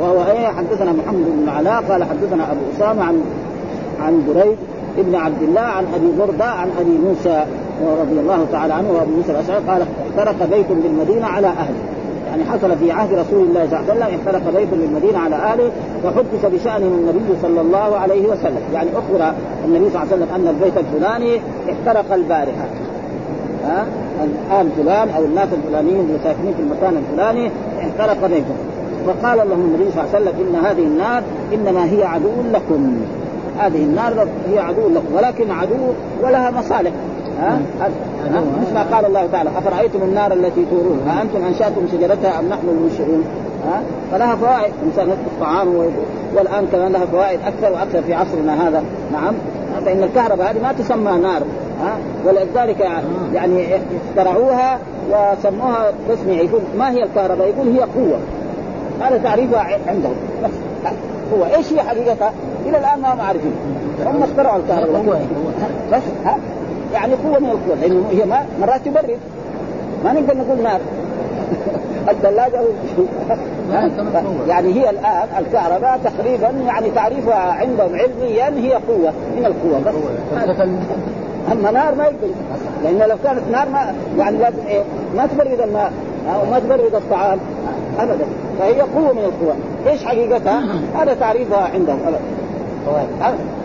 [0.00, 3.22] وهو إيه؟ حدثنا محمد بن علاء قال حدثنا أبو أسامة عن
[4.00, 4.56] عن بريد
[4.98, 7.44] ابن عبد الله عن أبي بردة عن أبي موسى
[8.00, 11.80] رضي الله تعالى عنه وابو موسى الأشعري قال احترق بيت بالمدينة على أهله.
[12.30, 15.70] يعني حصل في عهد رسول الله صلى الله عليه وسلم احترق بيت بالمدينة على أهله
[16.02, 18.60] فحدث بشانه النبي صلى الله عليه وسلم.
[18.74, 19.32] يعني أخبر
[19.64, 22.66] النبي صلى الله عليه وسلم أن البيت الفلاني احترق البارحة.
[23.64, 23.86] ها؟
[24.24, 28.54] الان فلان أو الناس الفلانيين اللي ساكنين في المكان الفلاني احترق بيته.
[29.06, 31.22] فقال لهم النبي صلى الله عليه وسلم إن هذه النار
[31.54, 32.96] إنما هي عدو لكم.
[33.58, 35.74] هذه النار هي عدو لكم ولكن عدو
[36.22, 36.92] ولها مصالح.
[37.40, 37.60] ها؟
[38.62, 42.68] مثل ما قال الله تعالى أفرأيتم النار التي تورون؟ ها؟ أنتم أنشأتم شجرتها أم نحن
[42.68, 43.24] المنشئون؟
[43.66, 43.80] ها؟
[44.12, 44.72] فلها فوائد.
[44.82, 45.74] الانسان يطبخ طعام
[46.34, 48.84] والآن كمان لها فوائد أكثر وأكثر في عصرنا هذا.
[49.12, 49.34] نعم.
[49.84, 51.42] فإن الكهرباء هذه ما تسمى نار
[51.82, 52.80] ها؟ ولذلك
[53.34, 53.66] يعني
[54.08, 54.78] اخترعوها
[55.10, 58.18] وسموها تسمية يقول ما هي الكهرباء؟ يقول هي قوة.
[59.00, 60.14] هذا تعريفها عندهم.
[60.44, 60.50] بس.
[61.34, 62.32] هو إيش هي حقيقتها؟
[62.66, 63.52] إلى الآن ما هم عارفين.
[64.06, 65.26] هم اخترعوا الكهرباء.
[65.92, 66.38] بس ها؟
[66.94, 67.76] يعني قوة من القوة.
[67.80, 69.18] لأنه هي ما مرات تبرد.
[70.04, 70.80] ما نقدر نقول نار.
[72.10, 72.60] الثلاجة
[74.48, 79.80] يعني هي الآن الكهرباء تقريبا يعني تعريفها عندهم علميا هي قوة من القوة.
[80.48, 80.56] بس
[81.52, 82.28] أما نار ما يقدر.
[82.84, 84.82] لأن لو كانت نار ما يعني لازم إيه
[85.16, 85.92] ما تبرد الماء
[86.34, 87.38] أو ما تبرد الطعام
[88.00, 88.26] أبدا.
[88.58, 90.62] فهي قوة من القوى إيش حقيقتها؟
[90.94, 91.98] هذا تعريفها عندهم.
[92.06, 92.20] أبدا.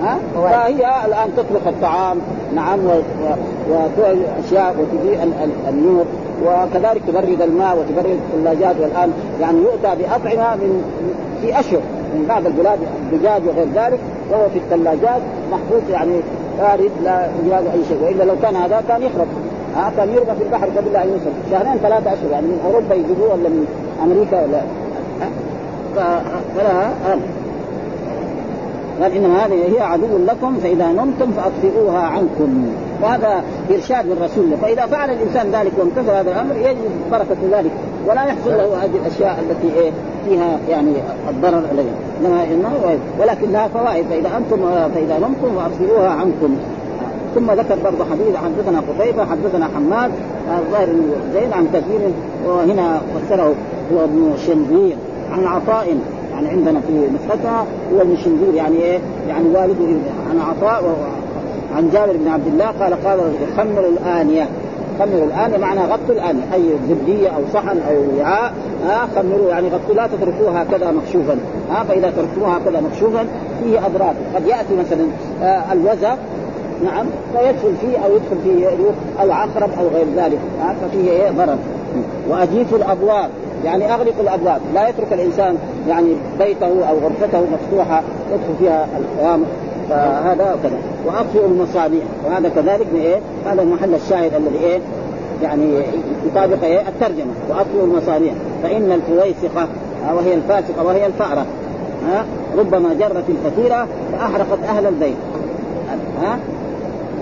[0.03, 2.17] ها؟ فهي الآن تطلق الطعام
[2.55, 2.79] نعم
[3.69, 5.34] وتوجد اشياء وتجيء
[5.69, 6.05] النور
[6.45, 9.12] وكذلك تبرد الماء وتبرد الثلاجات والآن.
[9.41, 10.84] يعني يؤتى بأطعمة من
[11.41, 11.81] في أشهر
[12.13, 12.79] من بعض البلاد
[13.12, 13.99] الدجاج وغير ذلك
[14.31, 16.19] وهو في الثلاجات محفوظ يعني
[16.60, 17.97] بارد لا يجاز أي شيء.
[18.03, 19.27] وإلا لو كان هذا كان يخرب.
[19.97, 21.31] كان يرمى في البحر قبل أن يوصل.
[21.51, 23.65] شهرين ثلاثة أشهر يعني من أوروبا يجيبوه ولا من
[24.03, 24.62] أمريكا ولا؟
[26.55, 27.19] فلها قال.
[29.15, 32.65] إنما هذه هي عدو لكم فإذا نمتم فأطفئوها عنكم.
[33.01, 36.77] وهذا إرشاد من رسول الله فإذا فعل الإنسان ذلك وامتثل هذا الأمر يجد
[37.12, 37.71] بركة ذلك
[38.07, 39.91] ولا يحصل له هذه الأشياء التي إيه
[40.25, 40.93] فيها يعني
[41.29, 41.91] الضرر عليه
[42.53, 44.57] إنما ولكن لها فوائد فإذا أنتم
[44.95, 46.57] فإذا نمتم فأطفئوها عنكم.
[47.36, 50.12] ثم ذكر برضه حديث حدثنا قتيبة حدثنا حماد
[50.60, 50.88] الظاهر
[51.34, 52.00] زين عن كثير
[52.48, 53.54] وهنا فسره
[53.94, 54.98] هو ابن شنبير
[55.32, 55.98] عن عطاء
[56.34, 59.98] يعني عندنا في نسختها هو ابن شنبير يعني إيه؟ يعني والده
[60.30, 60.84] عن عطاء
[61.76, 63.20] عن جابر بن عبد الله قال قال
[63.58, 64.48] خمر الآنية
[65.00, 68.54] خمروا الآن معنى غطوا الآن أي زبدية أو صحن أو وعاء
[68.86, 71.38] ها خمروا يعني غطوا لا تتركوها هكذا مكشوفا
[71.72, 73.26] ها فإذا تركتوها هكذا مكشوفا
[73.63, 75.08] فيه أضرار قد يأتي مثلا
[75.44, 76.15] آه الوزغ
[76.84, 78.67] نعم فيدخل فيه أو يدخل فيه
[79.22, 80.39] أو عقرب أو غير ذلك.
[80.82, 81.58] ففيه إيه؟ ضرر.
[82.30, 83.30] واجيفوا الأبواب
[83.65, 84.62] يعني اغلقوا الأبواب.
[84.74, 89.44] لا يترك الإنسان يعني بيته أو غرفته مفتوحة يدخل فيها القوام
[89.89, 92.04] فهذا كذا واطفئوا المصابيح.
[92.26, 94.80] وهذا كذلك من إيه؟ هذا محل الشاهد الذي إيه؟
[95.44, 95.84] يعني
[96.28, 97.34] يطابق إيه؟ الترجمة.
[97.50, 98.34] واطفئوا المصابيح.
[98.63, 99.67] فإن الفويسقة
[100.15, 101.46] وهي الفاسقة وهي الفأرة
[102.08, 102.26] ها
[102.58, 105.15] ربما جرت الفتيله فأحرقت أهل البيت.
[106.24, 106.39] ها؟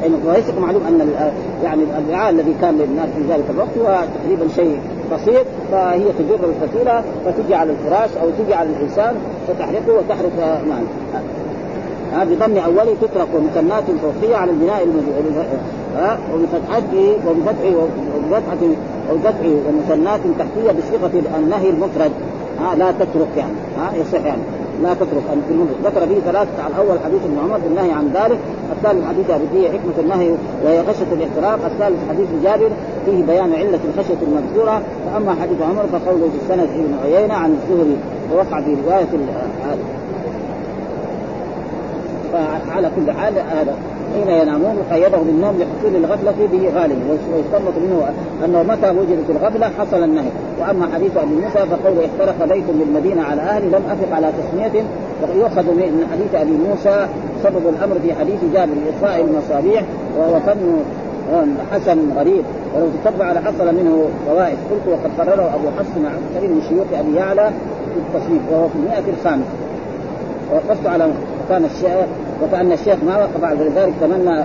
[0.06, 1.14] الفويسق معلوم أن
[1.64, 4.80] يعني الوعاء الذي كان للناس في ذلك الوقت هو تقريبا شيء
[5.14, 9.16] بسيط فهي تجر الفتيله فتجي على الفراش أو تجي على الإنسان
[9.48, 10.84] فتحرقه وتحرق معه
[12.14, 14.88] ها بضم اوله تترك ومثنات فوقية على البناء
[16.34, 17.76] وبفتحته وبفتحه
[18.16, 18.68] وبفتحة
[19.12, 22.12] وبفتحه ومثنات تحتية بصيغة النهي المفرد.
[22.60, 23.54] ها لا تترك يعني.
[23.78, 24.42] ها يصح يعني.
[24.84, 28.08] لا تترك أن في المنزل ذكر به ثلاثة على الأول حديث ابن عمر بالنهي عن
[28.14, 28.40] ذلك.
[28.72, 30.30] الثالث حديث أبي حكمة النهي
[30.66, 31.66] وهي خشية الاحتراق.
[31.66, 32.70] الثالث حديث جابر
[33.06, 34.82] فيه بيان علة الخشية المذكورة.
[35.06, 37.98] فأما حديث عمر فقوله في السند ابن عيينة عن الزهري
[38.34, 39.08] ووقع في رواية
[39.64, 39.84] هذا
[42.68, 43.76] فعلى كل حال هذا.
[44.14, 47.18] حين ينامون قيده بالنوم لحصول الغفلة به غالبا.
[47.34, 48.10] ويستنبط منه
[48.46, 50.32] أنه متى وجدت الغفلة حصل النهي.
[50.60, 54.84] وأما حديث أبي موسى فقوله احترق بيت بالمدينة على أهل لم أفق على تسمية.
[55.36, 57.08] ويؤخذ من حديث أبي موسى
[57.44, 59.84] سبب الأمر في حديث جابر إطفاء المصابيح
[60.18, 62.44] وهو فن حسن غريب.
[62.76, 64.58] ولو تتبع لحصل منه فوائد.
[64.72, 67.52] قلت وقد قرره أبو حفص مع كثير من شيوخ أبي يعلى
[67.94, 69.46] في التصنيف وهو في المئة الخامس
[70.52, 71.12] ووقفت على
[71.50, 72.08] كان الشيخ.
[72.44, 74.40] وكأن الشيخ ما وقف بعد ذلك تمنى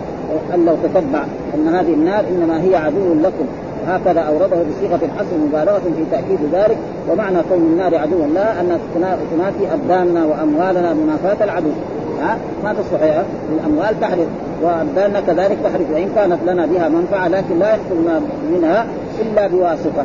[0.54, 3.46] أن لو تتبع أن هذه النار إنما هي عدو لكم.
[3.86, 6.76] هكذا أورده بصيغة الحصر مبالغة في تأكيد ذلك
[7.10, 8.78] ومعنى كون النار عدوا لا أن
[9.30, 11.70] تنافي أبداننا وأموالنا منافاة العدو.
[12.22, 14.26] ها؟ ما تصلح الأموال تحرق
[14.62, 18.20] وأبداننا كذلك تحرق وإن كانت لنا بها منفعة لكن لا يحصل
[18.52, 18.86] منها
[19.20, 20.04] إلا بواسطة.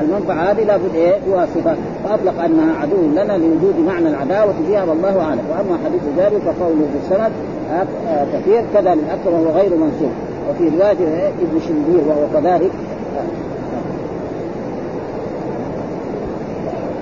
[0.00, 5.42] المنفعه هذه لابد إيه؟ بواسطه فأطلق أنها عدو لنا لوجود معنى العداوة فيها والله أعلم.
[5.50, 7.32] وأما حديث جابر فقوله في السند
[7.72, 10.10] آه، كثير كذا للاكثر وهو غير منسوب
[10.50, 12.70] وفي رواية ابن شنبير وهو كذلك.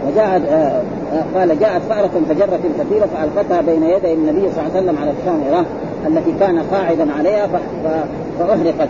[0.07, 4.81] وجاءت آه، آه، قال جاءت فأرة فجرت الكثيرة فألقتها بين يدي النبي صلى الله عليه
[4.81, 5.67] وسلم على الشامرة
[6.07, 7.49] التي كان قاعدا عليها
[8.39, 8.89] فأحرقت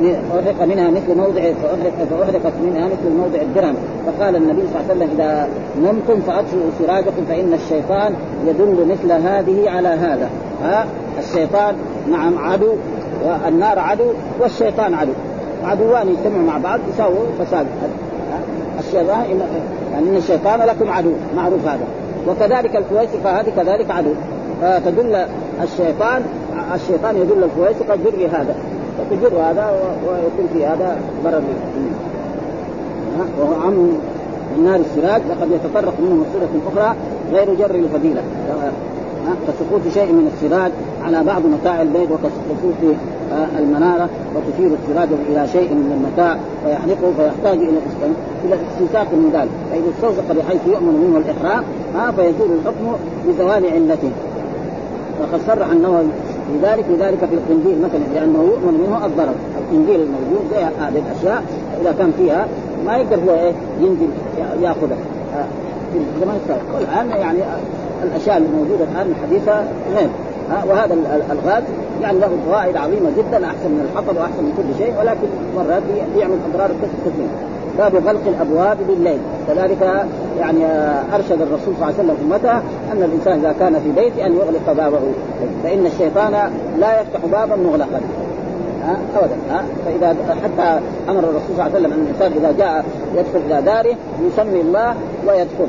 [0.00, 3.74] فأحرق منها مثل موضع فأحرق فأحرقت منها مثل موضع الدرهم.
[4.06, 5.48] فقال النبي صلى الله عليه وسلم إذا
[5.82, 8.14] نمتم فأطفئوا سراجكم فإن الشيطان
[8.46, 10.30] يدل مثل هذه على هذا.
[10.62, 10.86] ها؟
[11.18, 11.74] الشيطان
[12.10, 12.74] نعم عدو
[13.24, 14.04] والنار عدو
[14.40, 15.12] والشيطان عدو.
[15.64, 17.66] عدوان يجتمعوا مع بعض يساووا فساد.
[18.78, 19.40] الشيطان
[19.92, 21.84] يعني إن الشيطان لكم عدو معروف هذا.
[22.28, 24.10] وكذلك الفويسقه هذه كذلك عدو.
[24.62, 25.26] فتدل
[25.62, 26.22] الشيطان
[26.74, 28.54] الشيطان يدل الفويسقه جري هذا.
[28.98, 29.70] فتجر هذا
[30.06, 31.42] ويكون في هذا ضرر
[33.40, 33.88] وهو عم
[34.56, 36.96] النار السراج وقد يتطرق منه صورة أخرى
[37.32, 38.22] غير جر الفضيلة.
[39.48, 40.72] كسقوط شيء من السراج
[41.04, 42.96] على بعض متاع البيت وكسقوط
[43.32, 47.78] آه، المنارة وتشير السراج إلى شيء من المتاع فيحرقه فيحتاج إلى
[48.44, 49.50] إلى استنساخ من ذلك.
[49.70, 52.96] فإذا استوثق بحيث يؤمن منه الاحراق ها فيزول الحكم
[53.28, 54.10] بزوال علته.
[55.20, 56.04] وقد صرح النووي
[56.54, 59.34] لذلك لذلك في القنديل مثلا لأنه يؤمن منه الضرر.
[59.60, 61.42] القنديل الموجود زي هذه الأشياء
[61.80, 62.46] إذا كان فيها
[62.86, 64.08] ما يقدر هو إيه ينزل
[64.62, 64.98] ياخذها
[65.92, 67.38] في الزمان السابق والان يعني
[68.02, 69.64] الأشياء الموجودة الآن الحديثة
[69.96, 70.08] غير.
[70.68, 70.96] وهذا
[71.32, 71.62] الغاز
[72.02, 75.82] يعني له فوائد عظيمة جدا أحسن من الحطب وأحسن من كل شيء ولكن مرات
[76.14, 76.70] بيعمل أضرار
[77.04, 77.57] كثيرة.
[77.78, 80.06] باب غلق الأبواب بالليل كذلك
[80.40, 80.64] يعني
[81.14, 82.52] أرشد الرسول صلى الله عليه وسلم أمته
[82.92, 85.00] أن الإنسان إذا كان في بيته أن يغلق بابه.
[85.64, 86.32] فإن الشيطان
[86.78, 88.00] لا يفتح بابا مغلقا.
[89.16, 89.36] أبدا.
[89.86, 93.96] فإذا حتى أمر الرسول صلى الله عليه وسلم أن الإنسان إذا جاء يدخل إلى داره
[94.26, 94.94] يسمي الله
[95.26, 95.68] ويدخل.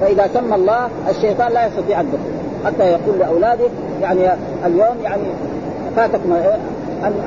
[0.00, 2.30] فإذا سمى الله الشيطان لا يستطيع الدخول.
[2.66, 3.68] حتى يقول لأولاده
[4.02, 4.20] يعني
[4.66, 5.22] اليوم يعني
[5.96, 6.36] فاتكم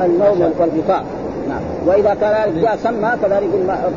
[0.06, 1.04] النوم والغطاء
[1.50, 1.62] نعم.
[1.88, 3.50] وإذا كذلك جاء سمى كذلك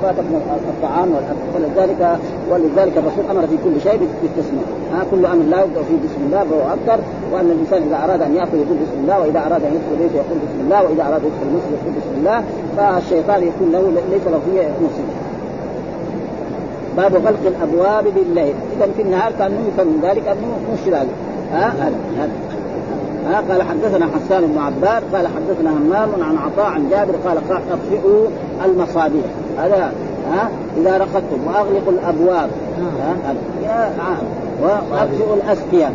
[0.02, 0.34] فاتكم
[0.68, 1.08] الطعام
[1.54, 2.18] ولذلك
[2.50, 4.68] ولذلك الرسول أمر في كل شيء بالتسمية.
[4.92, 7.02] ها كل أمر لا يبدا فيه بسم الله فهو أكثر.
[7.32, 10.38] وأن الإنسان إذا أراد أن يأكل يقول بسم الله وإذا أراد أن يدخل بيته يقول
[10.46, 12.44] بسم الله وإذا أراد أن يدخل المسجد يقول بسم الله.
[12.76, 13.80] فالشيطان يكون له
[14.10, 15.08] ليس له فيه نصيب.
[16.96, 18.54] باب غلق الأبواب بالليل.
[18.76, 20.94] إذا في النهار كان من ذلك انه مش
[21.52, 22.30] ها هذا.
[23.26, 28.26] ها قال حدثنا حسان بن عباد قال حدثنا همام عن عطاء عن جابر قال اطفئوا
[28.64, 29.24] المصابيح.
[29.58, 29.92] هذا
[30.32, 32.50] ها إذا رقدتم وأغلقوا الأبواب.
[32.78, 34.22] ها هذا.
[34.62, 35.90] واطفئوا الاسقيه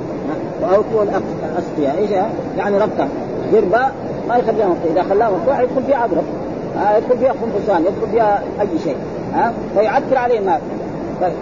[0.62, 2.10] وأوطئوا الاسقيه إيش
[2.58, 3.08] يعني ربطة.
[3.54, 3.82] دربه
[4.28, 6.24] ما يخليها مفتوح إذا خلاها مفتوح يدخل فيها عبرة
[6.98, 8.96] يدخل فيها خنفسان يدخل فيها أي شيء.
[9.34, 10.62] ها فيعكر عليه الماء
[11.22, 11.34] طيب.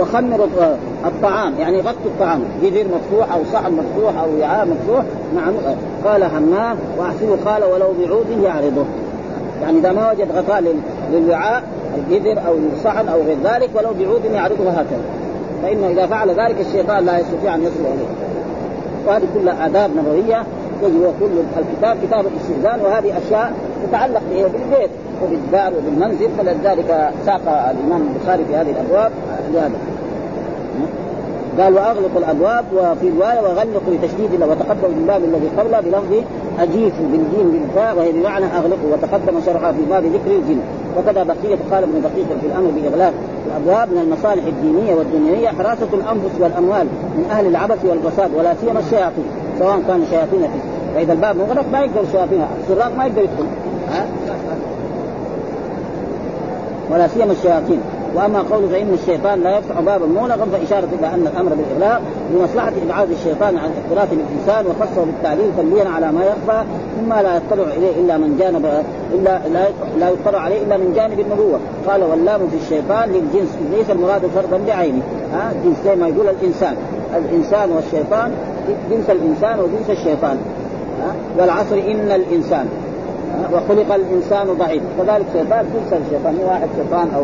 [0.00, 0.46] وخمروا
[1.04, 2.40] الطعام يعني غطوا الطعام.
[2.62, 5.04] جدير مفتوح أو صحن مفتوح أو وعاء مفتوح.
[5.34, 5.54] نعم.
[6.04, 8.84] قال همام واحسبه قال ولو بعود يعرضه.
[9.62, 10.74] يعني إذا ما وجد غطاء
[11.12, 11.62] للوعاء
[11.98, 15.04] الجدر أو الصحن أو غير ذلك ولو بعود يعرضه هكذا.
[15.62, 18.26] فانه إذا فعل ذلك الشيطان لا يستطيع أن يصل إليه.
[19.06, 20.42] وهذه كلها آداب نبوية
[20.82, 21.26] يجب كل
[21.58, 23.52] الكتاب كتاب الاستئذان وهذه أشياء
[23.88, 24.90] تتعلق بالبيت.
[25.24, 29.12] وبالدار وبالمنزل فلذلك ساق الإمام البخاري في هذه الأبواب
[29.54, 29.78] لهذا.
[31.60, 36.24] قال وأغلق الأبواب وفي رواية وغلقوا بتشديد وتقدم بالباب الذي قبله بلفظ
[36.58, 40.60] اجيفوا بالجيم بالفاء وهي بمعنى اغلقوا وتقدم شرحها في باب ذكر الجن.
[40.98, 43.12] وكذا بقية قال ابن دقيق في الأمر بإغلاق
[43.46, 49.24] الأبواب من المصالح الدينية والدنيوية حراسه الأنفس والأموال من أهل العبث والفساد ولا سيما الشياطين
[49.58, 53.46] سواء كانوا شياطين فيه فإذا الباب مغلق ما يقدر الشياطين السراق ما يقدر يدخل.
[56.90, 57.80] ولا سيما الشياطين.
[58.16, 62.02] وأما قول فإن الشيطان لا يفتح بابا مغلقا فإشارة إلى أن الأمر بالاغلاق
[62.34, 66.64] لمصلحة إبعاد الشيطان عن اختلاط بالانسان وخصه بالتعليل تنبيها على ما يخفى
[67.02, 68.66] مما لا يطلع إليه إلا من جانب
[69.14, 69.68] إلا لا
[69.98, 71.58] لا يطلع عليه إلا من جانب النبوة.
[71.88, 75.02] قال واللام في الشيطان للجنس ليس المراد فردا بعينه.
[75.32, 76.76] ها؟ جنس زي ما يقول الإنسان.
[77.16, 78.30] الإنسان والشيطان
[78.90, 80.36] جنس الإنسان وجنس الشيطان.
[81.38, 82.68] والعصر إن الإنسان.
[83.52, 84.82] وخلق الإنسان ضعيف.
[84.98, 87.22] كذلك شيطان جنس الشيطان واحد شيطان أو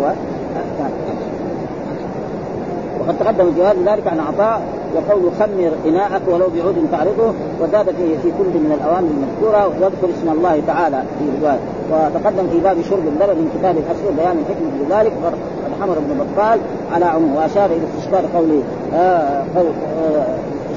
[3.01, 4.63] وقد تقدم الجواب ذلك عن عطاء
[4.95, 9.67] وقول خمر إناءك ولو بعود تعرضه وزاد في في كل من الأوامر المذكورة.
[9.69, 11.59] واذكر اسم الله تعالى في الروايه
[11.93, 15.33] وتقدم في باب شرب اللبن من كتاب الاسر بيان الحكمة لذلك قد
[15.81, 16.59] حمر بن بطال
[16.93, 17.37] على عموم.
[17.37, 18.63] وأشار إلى استشكال قوله
[18.95, 19.67] آه قول
[20.05, 20.27] آه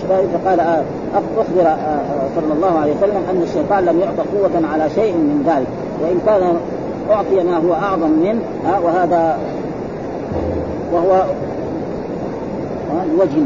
[0.07, 0.83] فقال آه
[1.15, 1.99] أخبر آه
[2.35, 5.67] صلى الله عليه وسلم أن الشيطان لم يعطى قوة على شيء من ذلك.
[6.01, 6.57] وإن كان
[7.11, 8.41] أعطي ما هو أعظم منه
[8.83, 9.37] وهذا
[10.93, 11.23] وهو
[13.19, 13.43] وجه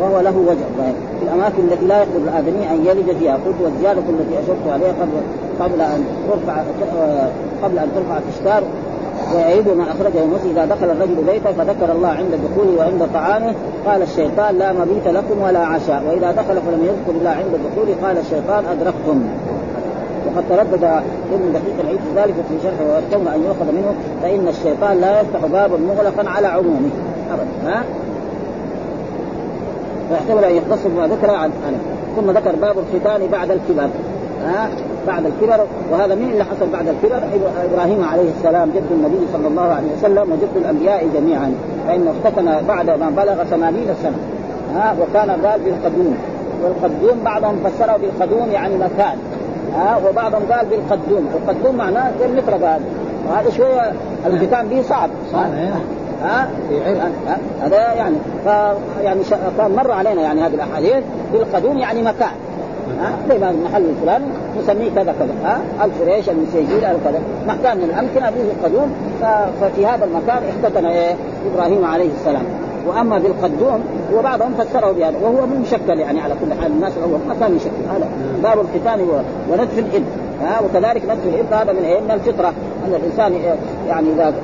[0.00, 0.86] وهو له وجه
[1.20, 5.20] في الأماكن التي لا يقدر الآدمي أن يلج فيها قلت والزياده التي اشرت عليها قبل
[5.60, 6.62] قبل أن ترفع
[7.62, 8.62] قبل أن ترفع التشكار
[9.34, 13.54] ويعيد ما أخرجه مسلم إذا دخل الرجل بيته فذكر الله عند دخوله وعند طعامه.
[13.86, 16.02] قال الشيطان لا مبيت لكم ولا عشاء.
[16.08, 19.22] وإذا دخل فلم يذكر الله عند دخوله قال الشيطان أدركتم.
[20.26, 20.84] وقد تردد
[21.32, 23.94] ابن دقيق العيد في ذلك في شرحه ويحتمل أن يؤخذ منه.
[24.22, 26.90] فإن الشيطان لا يفتح بابا مغلقا على عمومه.
[27.32, 27.70] ابدا.
[27.70, 27.84] ها؟
[30.08, 31.50] فيحتمل أن يختص بما ذكر عن
[32.16, 33.88] ثم ذكر باب الختان بعد الكبر
[34.44, 34.68] ها؟
[35.06, 37.22] بعد الكبر وهذا مين اللي حصل بعد الكبر؟
[37.72, 41.54] إبراهيم عليه السلام جد النبي صلى الله عليه وسلم وجد الأنبياء جميعا.
[41.88, 44.18] فانه اختتن بعد ما بلغ ثمانين سنة.
[44.74, 46.16] ها وكان قال بالقدوم.
[46.62, 49.16] والقدوم بعضهم فسره بالقدوم يعني مكان
[49.76, 51.28] ها وبعضهم قال بالقدوم.
[51.34, 52.82] القدوم معناه زي المطرقه هذه
[53.28, 53.92] وهذا شوية
[54.26, 55.10] الختان به صعب.
[56.24, 56.48] ها؟
[57.62, 58.48] هذا يعني ف
[59.02, 59.20] يعني
[59.58, 61.04] كان مر علينا يعني هذه الأحاديث.
[61.32, 62.32] بالقدوم يعني مكان.
[63.28, 64.24] زي ما المحل الفلاني
[64.62, 68.92] نسميه كذا كذا ها؟ الفريش المسيجيل كذا مكان من الأمكنة به القدوم.
[69.60, 71.14] ففي هذا المكان اختتن إيه؟
[71.54, 72.44] إبراهيم عليه السلام.
[72.86, 73.80] وأما بالقدوم
[74.14, 75.16] وبعضهم فسره بهذا.
[75.22, 76.72] وهو مشكل يعني على كل حال.
[76.72, 78.08] الناس الأول ما كان يشكل هذا
[78.42, 79.00] باب الختان
[79.50, 80.04] ونتف الابن
[80.42, 82.52] ها؟ وكذلك نتف الابن هذا من إيه؟ من الفطرة.
[82.86, 83.32] أن الإنسان
[83.88, 84.34] يعني إذا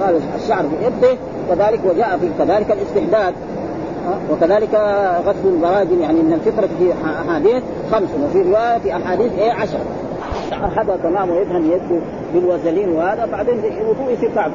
[0.00, 1.18] قال الشعر بابنه
[1.50, 3.34] كذلك وجاء في كذلك الاستحداد
[4.30, 4.74] وكذلك
[5.26, 6.92] غسل البراجم يعني من الفطرة في
[7.28, 9.78] أحاديث خمس وفي رواية في أحاديث إيه؟ عشر.
[10.76, 12.00] هذا تمام ويدهن يده
[12.34, 14.50] بالوزلين وهذا بعدين الوضوء يصير كعب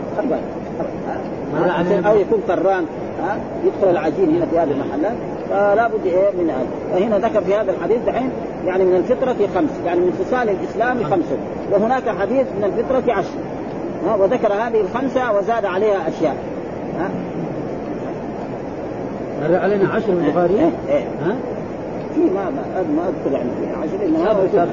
[2.05, 2.85] أو يكون قران
[3.23, 5.15] ها؟ يدخل العجين هنا في هذه المحلات
[5.49, 6.67] فلا بد إيه؟ من هذا.
[6.93, 8.29] فهنا ذكر في هذا الحديث دحين
[8.65, 11.25] يعني من الفطرة خمس يعني من خصال الإسلام خمس.
[11.71, 13.37] وهناك حديث من الفطرة عشر.
[14.19, 16.35] وذكر هذه الخمسة وزاد عليها أشياء.
[19.41, 20.53] مر علينا عشر من البخاري.
[20.53, 21.03] إيه إيه.
[21.03, 21.35] ها؟
[22.15, 24.67] في ما ما ما أذكر يعني في عشر هذا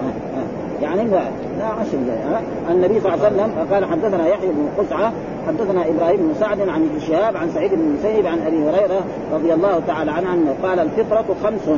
[0.83, 1.23] يعني لا
[1.59, 1.99] لا عشر
[2.31, 5.13] ها النبي صلى الله عليه وسلم قال حدثنا يحيى بن قزعة
[5.47, 9.01] حدثنا إبراهيم بن سعد عن ابن شهاب عن سعيد بن المسيب عن أبي هريرة
[9.35, 11.69] رضي الله تعالى عنه أنه قال الفطرة خمس.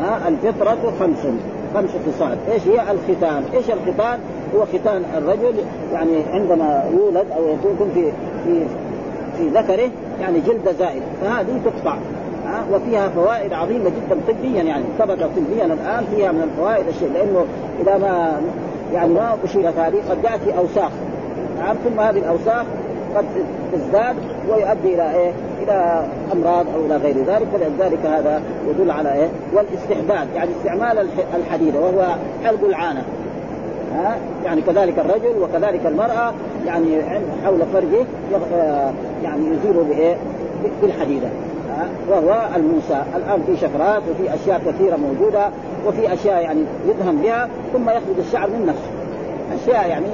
[0.00, 1.26] ها؟ الفطرة خمس.
[1.74, 4.18] خمس خصال، إيش هي؟ الختان؟ إيش الختان؟
[4.54, 5.54] هو ختان الرجل
[5.92, 8.12] يعني عندما يولد أو يكون في
[8.44, 8.66] في
[9.38, 11.96] في ذكره يعني جلد زائد فهذه تقطع.
[12.46, 17.46] ها؟ وفيها فوائد عظيمة جدا طبيا يعني ثبت طبيا الآن فيها من الفوائد الشيء لأنه
[17.80, 18.40] إذا ما
[18.94, 20.90] يعني ما اشيرت هذه قد تاتي أوساخ.
[21.58, 22.66] نعم ثم هذه الأوساخ
[23.16, 23.24] قد
[23.72, 24.16] تزداد
[24.48, 30.28] ويؤدي إلى إيه؟ إلى أمراض أو إلى غير ذلك فلذلك هذا يدل على إيه؟ والاستحداد
[30.34, 32.06] يعني استعمال الحديده وهو
[32.44, 33.02] حلق العانة.
[33.94, 36.32] ها؟ يعني كذلك الرجل وكذلك المرأة
[36.66, 37.02] يعني
[37.44, 38.04] حول فرجه
[39.24, 40.16] يعني يزيله بإيه؟
[40.82, 41.28] بالحديدة
[42.10, 43.02] وهو الموسى.
[43.16, 45.48] الآن في شفرات وفي أشياء كثيرة موجودة
[45.86, 48.90] وفي أشياء يعني يدهن بها ثم يخرج الشعر من نفسه.
[49.62, 50.06] أشياء يعني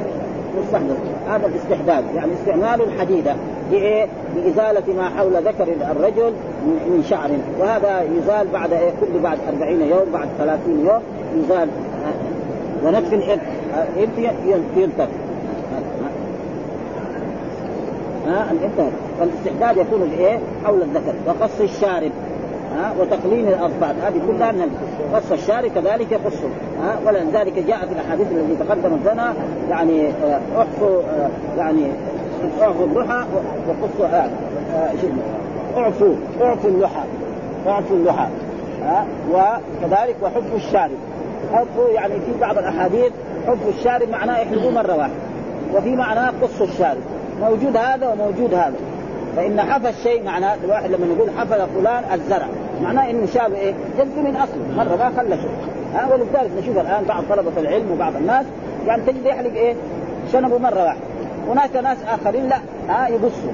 [0.62, 0.96] مستحدث
[1.29, 3.35] هذا الاستحداث يعني استعمال الحديدة
[3.70, 6.33] بإيه؟ بإزالة ما حول ذكر الرجل
[6.66, 7.31] من شعر.
[7.61, 11.03] وهذا يزال بعد إيه؟ كل بعد 40 يوم بعد 30 يوم
[11.37, 11.68] يزال.
[12.85, 14.37] ونتف الإبط
[14.77, 15.09] ينتف
[18.31, 21.14] ها الإبط فالاستحداد يكون بايه؟ حول الذكر.
[21.27, 22.11] وقص الشارب
[22.77, 24.71] ها وتقليل الاظفار هذه كلها من
[25.14, 26.49] قص الشارب كذلك يقصه
[26.83, 29.35] ها ولذلك جاء في الأحاديث التي تقدمت لنا.
[29.71, 31.87] يعني آه، احفوا آه، يعني
[32.62, 33.25] أعفوا اللحى
[33.69, 34.31] وقصوا آه،
[35.77, 37.03] أعفوا أعفوا اللحى
[37.66, 38.27] أعفوا اللحى
[38.83, 40.99] ها وكذلك وحفوا الشارب.
[41.53, 43.12] حفوا يعني في بعض الأحاديث
[43.47, 45.14] حفوا الشارب معناه يحلقوه مرة واحدة
[45.75, 47.03] وفي معناه قص الشارب.
[47.40, 48.74] موجود هذا وموجود هذا.
[49.37, 52.46] فإن حفى الشيء معناه الواحد لما يقول حفى فلان الزرع
[52.83, 55.50] معناه إنه شاب إيه؟ جد من اصله مرة ما خلى شيء.
[55.94, 58.46] ها ولذلك نشوف الآن بعض طلبة العلم وبعض الناس
[58.87, 59.74] يعني تجد يحلق إيه؟
[60.33, 61.00] شنبه مرة واحدة.
[61.48, 62.57] هناك ناس آخرين لا
[62.88, 63.53] ها يقصوا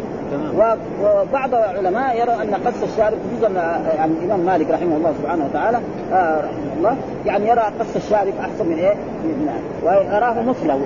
[1.05, 3.53] وبعض العلماء يرى أن قص الشارب خصوصا
[3.97, 5.81] يعني الإمام مالك رحمه الله سبحانه وتعالى
[6.13, 6.97] آه رحمه الله
[7.27, 8.95] يعني يرى قص الشارب أحسن من إيه؟
[9.25, 9.49] من
[9.85, 10.81] ويراه مثله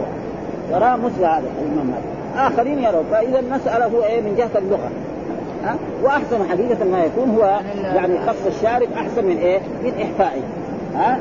[0.70, 2.19] يراه مثل هذا الإمام مالك.
[2.36, 4.90] آخرين يروا فإذا المساله هو إيه؟ من جهة اللغة.
[5.64, 7.60] ها؟ وأحسن حقيقه ما يكون هو
[7.94, 10.40] يعني قص الشارب أحسن من إيه؟ من إحفائه.
[10.94, 11.18] ها؟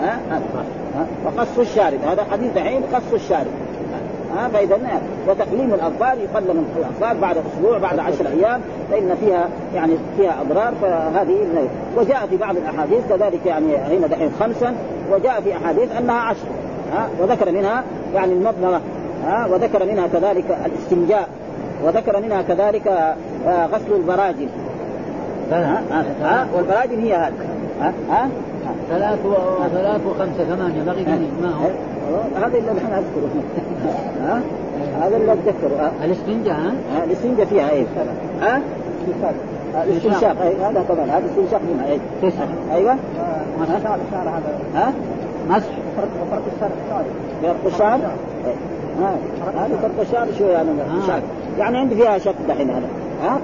[0.00, 3.50] ها, ها؟ وقص الشارب هذا حديث دحين قص الشارب
[4.36, 4.78] ها؟ فإذا
[5.28, 8.60] وتقليم الأظفار يقلم الأظفار بعد أسبوع بعد عشر أيام.
[8.90, 14.74] فإن فيها يعني فيها أضرار فهذه وجاء في بعض الأحاديث كذلك يعني هنا دحين خمسا
[15.12, 16.46] وجاء في أحاديث أنها عشر.
[16.92, 18.80] ها؟ وذكر منها يعني المضمرة.
[19.24, 21.28] ها وذكر منها كذلك الاستنجاء
[21.84, 22.86] وذكر منها كذلك
[23.46, 24.48] آه، غسل البراجم
[25.50, 25.82] ها
[26.22, 27.32] ها والبراجم هي هذه.
[27.80, 28.28] ها ها
[28.90, 31.68] ثلاث وثلاث وخمسة ثمانية بقي ما هو؟
[32.36, 33.30] هذا اللي نحن أذكره.
[34.22, 34.40] ها
[35.02, 37.84] هذا اللي اتذكره الاستنجاء ها؟ الاستنجاء فيها إيه؟
[38.40, 38.60] ها؟
[39.84, 41.98] الاستنشاق هذا طبعا هذا استنشاق منها إيه؟
[42.74, 42.96] أيوه.
[43.60, 44.58] مسح هذا.
[44.74, 44.92] ها؟
[45.48, 45.68] مسح.
[46.22, 46.70] وفرق الشعر
[47.42, 47.98] فرق الشعر
[49.56, 50.68] هذه فرق الشعر شو يعني
[51.06, 51.20] شعر
[51.58, 52.86] يعني عندي فيها شك دحين هذا
[53.22, 53.38] ها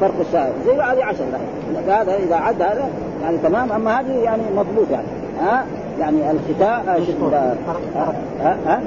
[0.00, 1.90] فرق الشعر زي هذه 10 دحين.
[1.90, 2.88] هذا إذا عد هذا
[3.22, 3.72] يعني تمام.
[3.72, 5.06] أما هذه يعني مضبوط يعني.
[5.40, 5.64] ها
[6.00, 7.00] يعني الختاء
[8.40, 8.80] ها ها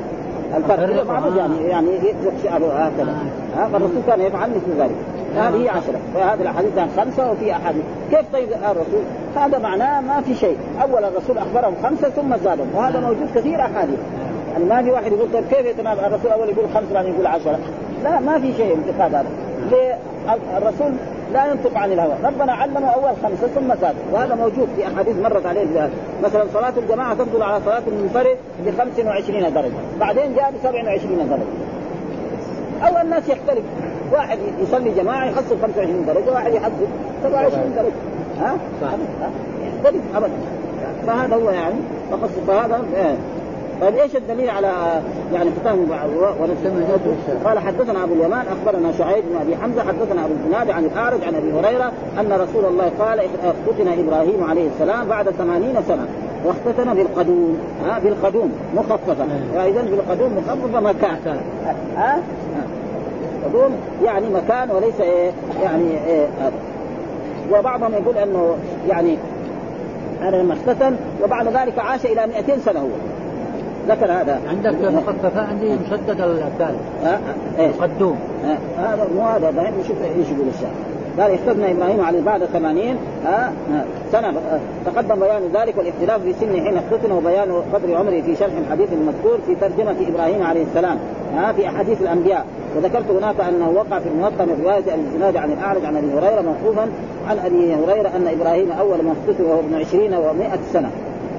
[0.58, 3.16] الفرق معروف يعني يعني يطلق شعره هكذا.
[3.58, 4.96] ها فالرسول كان يفعل مثل ذلك.
[5.36, 6.00] هذه هي عشرة.
[6.14, 7.84] فهذه الأحاديث خمسة وفي أحاديث.
[8.12, 9.04] كيف طيب الرسول؟
[9.38, 10.58] هذا معناه ما في شيء.
[10.82, 12.68] أول الرسول أخبرهم خمسة ثم زادهم.
[12.76, 14.00] وهذا موجود كثير أحاديث.
[14.52, 17.60] يعني ما في واحد يقول طيب كيف يتنام الرسول أول يقول خمسه بعدين يقول عشرة.
[18.04, 19.26] لا ما في شيء انتقاد هذا.
[20.58, 20.92] الرسول
[21.34, 22.14] لا ينطق عن الهوى.
[22.24, 25.92] ربنا علمه أول خمسة ثم زاد وهذا موجود في أحاديث مرت عليه بهذا
[26.24, 29.72] مثلا صلاة الجماعة تفضل على صلاة المنفرد ب 25 درجة.
[30.00, 31.42] بعدين جاء ب 27 درجة.
[32.88, 33.64] أو الناس يختلف.
[34.12, 36.72] واحد يصلي جماعة يحصل 25 درجة واحد يحصل
[37.24, 37.94] 27 درجة.
[38.44, 38.58] ها؟
[40.16, 40.34] ابدا.
[41.08, 41.76] فهذا هو يعني
[42.48, 42.84] فهذا
[43.82, 45.02] طيب إيش الدليل على
[45.34, 45.88] يعني ختام
[47.46, 51.36] قال حدثنا أبو اليمان أخبرنا شعيب بن أبي حمزة حدثنا أبو الزناد عن الاعرج عن
[51.36, 56.08] أبي هريرة أن رسول الله قال اختتن إبراهيم عليه السلام بعد ثمانين سنة
[56.46, 59.28] واختتن بالقدوم ها بالقدوم مخففة.
[59.56, 61.38] فاذا بالقدوم مخففة مكان.
[61.98, 62.20] ها؟
[63.46, 63.72] قدوم
[64.06, 65.32] يعني مكان وليس إيه
[65.64, 66.28] يعني إيه
[67.52, 68.56] وبعضهم يقول أنه
[68.90, 69.18] يعني
[70.22, 72.88] هذا لما اختتن وبعد ذلك عاش إلى 200 سنة هو.
[73.88, 74.40] ذكر هذا.
[74.50, 76.80] عندك مخففه عندي مشدد الثالث
[77.60, 77.72] إيه.
[77.82, 78.20] قدوم
[78.78, 80.74] هذا مو هذا بعدين نشوف إيش يقول الشاعر
[81.20, 83.52] قال اخترنا إبراهيم عليه بعد 80 ها
[84.12, 84.34] سنة
[84.86, 89.40] تقدم بيان ذلك والاختلاف في سنه حين اختتن وبيان قدر عمره في شرح الحديث المذكور
[89.48, 90.98] في ترجمة إبراهيم عليه السلام
[91.36, 92.46] ها في أحاديث الأنبياء.
[92.78, 96.90] وذكرت هناك انه وقع في الموطا من روايه الزناد عن الأعرج عن أبي هريرة موقوفا
[97.30, 100.90] عن أبي هريرة أن إبراهيم أول ما اختتن وهو ابن عشرين و100 سنة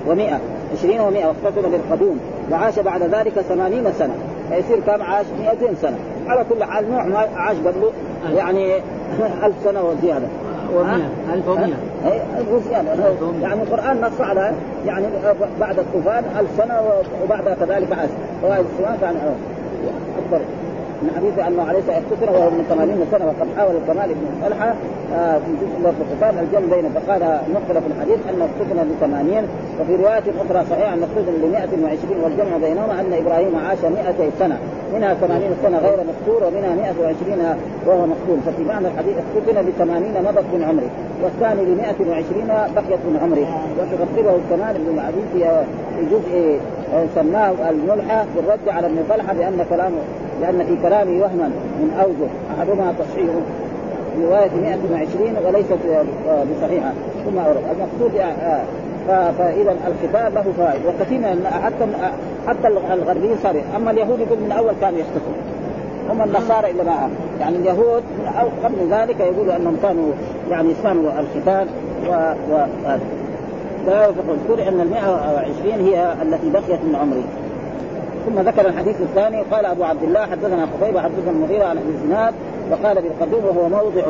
[0.08, 0.34] و100
[0.72, 2.20] عشرين و100 واختتن بالقدوم
[2.52, 4.14] وعاش بعد ذلك ثمانين سنة
[4.50, 5.26] فيصير كم؟ عاش
[5.60, 5.96] 200 سنة.
[6.26, 7.90] على كل حال نوح ما عاش قبله
[8.36, 8.76] يعني
[9.44, 10.26] ألف سنة وزيادة.
[10.74, 11.76] و100 ألف ومئة
[12.38, 12.90] ألف وزيادة.
[13.42, 14.52] يعني القرآن نص على
[14.86, 15.06] يعني
[15.60, 16.80] بعد الطوفان ألف سنة
[17.24, 18.10] وبعد كذلك عاش.
[18.42, 19.16] وهذا السؤال كان
[20.18, 20.40] أكبر.
[21.04, 24.74] من حديث انه عليه الصلاه والسلام وهو من 80 سنة وقد حاول الكمال بن طلحة
[25.14, 27.22] آه في جزء من الخطاب الجمع بينه فقال
[27.56, 29.48] نقل في الحديث انه اختتن ب 80
[29.80, 34.58] وفي رواية أخرى صحيحه انه اختتن ب 120 والجمع بينهما أن إبراهيم عاش 200 سنة
[34.94, 38.38] منها 80 سنة غير مقتول ومنها 120 وهو مقتول.
[38.46, 40.90] ففي معنى الحديث اختتن ب 80 مضت من عمره
[41.22, 42.46] والثاني ب 120
[42.76, 43.48] بقيت من عمره.
[43.78, 46.58] وتقربه الكمال بن العزيز في جزء
[47.14, 49.98] سماه الملحى بالرد على ابن طلحة بأن كلامه
[50.40, 52.30] لأن في كلامه وهما من أوجه.
[52.58, 53.26] أحدهما تصحيح
[54.22, 55.78] رواية 120 وليست
[56.26, 56.92] بصحيحة.
[57.24, 57.56] ثم أورد.
[57.56, 58.20] المقصود
[59.10, 61.86] آه، فإذا الختان له فائد وكثير من حتى
[62.48, 65.34] حتى الغربيين صار أما اليهود يقول من أول كانوا يختفون
[66.10, 67.10] هم النصارى إلا ما
[67.40, 70.12] يعني اليهود من قبل ذلك يقولوا أنهم كانوا
[70.50, 71.66] يعني يسمعوا الختان
[72.08, 72.12] و,
[72.52, 72.66] و...
[73.86, 77.24] لا يذكر أن ال 120 هي التي بقيت من عمره
[78.26, 82.34] ثم ذكر الحديث الثاني قال أبو عبد الله حدثنا قتيبة حدثنا المغيرة عن ابي الزناد
[82.70, 84.02] وقال بالقدوم وهو موضع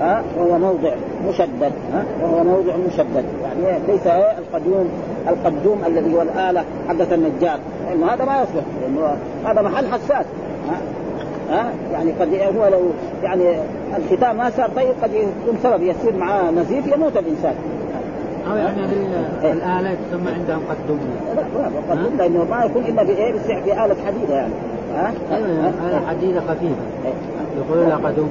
[0.00, 0.94] ها وهو موضع
[1.28, 3.24] مشدد ها وهو موضع مشدد.
[3.42, 4.88] يعني ليس القدوم
[5.28, 7.58] القدوم الذي هو الآلة حقة النجار.
[7.88, 10.26] لأنه هذا ما يصلح لأنه هذا محل حساس
[10.68, 10.80] ها
[11.50, 12.80] ها يعني قد هو لو
[13.22, 13.56] يعني
[13.96, 17.54] الختام ما صار طيب قد يكون سبب يصير معاه نزيف يموت الإنسان.
[18.50, 18.80] أو يعني
[19.42, 21.00] الاله تسمى عندهم قدوم
[21.36, 23.32] لا قدوم لأنه ما يكون إلا بايه
[23.64, 24.52] باله حديده يعني.
[24.96, 26.82] ها؟ أيوه حديده خفيفة.
[27.04, 27.12] إيه.
[27.58, 28.30] يقولون لها قدوم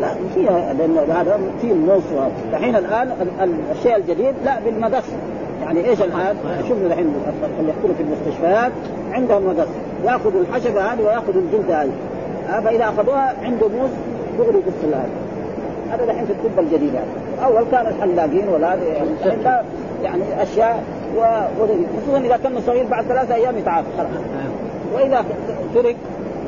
[0.00, 2.02] لا فيها لأن هذا في النص
[2.52, 3.10] الحين الآن
[3.72, 5.04] الشيء الجديد لا بالمقص
[5.62, 6.36] يعني إيش الآن؟
[6.68, 7.14] شوفوا الحين
[7.60, 8.72] اللي يدخلوا في المستشفيات؟
[9.12, 9.68] عندهم مقص
[10.04, 11.92] يأخذوا الحشبه هذه ويأخذوا الجلد هذه.
[12.64, 13.90] فإذا أخذوها عنده موز
[14.38, 14.84] دغري يقص
[15.92, 17.06] هذا الحين في الطب الجديد يعني.
[17.44, 19.62] اول كان الحلاقين ولا يعني,
[20.02, 20.82] يعني أشياء
[22.02, 24.08] خصوصا إذا كان صغير بعد ثلاثة أيام يتعافى خلاص
[24.94, 25.24] وإذا
[25.74, 25.96] ترك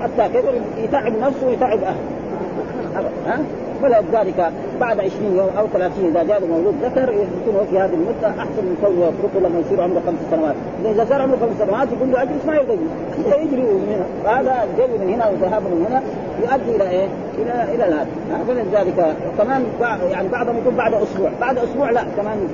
[0.02, 3.10] حتى كبر يتعب نفسه ويتعب أهله.
[3.26, 3.38] ها؟
[3.84, 8.64] ولذلك بعد 20 يوم أو 30 إذا جاء مولود ذكر يكون في هذه المدة أحسن
[8.64, 10.54] من كونه يتركه لما يصير عمره خمس سنوات،
[10.84, 12.78] إذا صار عمره خمس سنوات يقول له اجلس ما يرضى
[13.26, 16.02] يجري من هنا، هذا الجري من هنا وذهاب من هنا
[16.42, 17.08] يؤدي إلى إيه؟
[17.38, 18.06] إلى إلى هذا،
[18.48, 19.64] فلذلك وكمان
[20.10, 22.48] يعني بعضهم يقول بعد أسبوع، بعد أسبوع لا كمان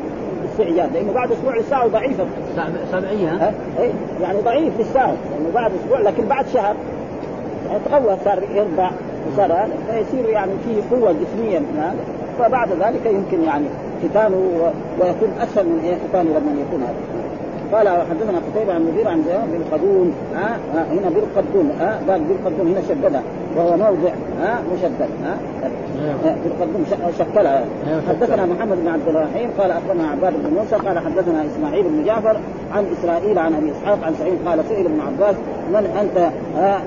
[0.53, 0.93] استعجال.
[0.95, 2.25] لأنه بعد أسبوع لساعه ضعيفة.
[2.93, 3.91] سبعيه؟ اي
[4.23, 6.75] يعني ضعيف لساعه لأنه بعد أسبوع لكن بعد شهر.
[7.69, 8.91] يعني تقوى صار يرضع
[9.29, 11.63] وصار هذا فيصير يعني فيه قوة جسميا
[12.39, 13.67] فبعد ذلك يمكن يعني
[14.03, 16.95] ختانه ويكون أسهل من إيه ختانه لما يكون هذا.
[17.73, 22.69] قال حدثنا قتيبة عن مدير عن بالقدون ها؟ آه هنا بالقدون ها؟ آه قال بالقدون
[22.69, 23.23] هنا شددها
[23.57, 24.11] وهو موضع
[24.41, 25.37] ها؟ آه مشدد ها؟
[26.25, 26.87] آه بالقدون
[27.19, 27.65] شكلها
[28.09, 32.37] حدثنا محمد بن عبد الرحيم قال أخبرنا عباد بن موسى قال حدثنا إسماعيل بن جعفر
[32.73, 35.37] عن إسرائيل عن أبي إسحاق عن سعيد قال سئل ابن عباس
[35.73, 36.81] من أنت؟ ها؟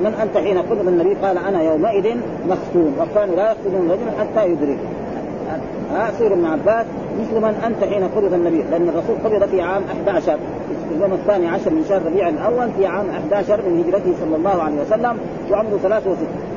[0.00, 2.16] من أنت حين قبض النبي قال أنا يومئذ
[2.48, 4.78] مختون وكانوا لا يقتلون رجلا حتى يدرك.
[5.92, 6.86] ها سير ابن عباس
[7.20, 10.38] مثل من أنت حين قبض النبي لأن الرسول قبض في عام 11
[10.88, 14.62] في اليوم الثاني عشر من شهر ربيع الأول في عام 11 من هجرته صلى الله
[14.62, 15.18] عليه وسلم
[15.50, 16.16] وعمره 63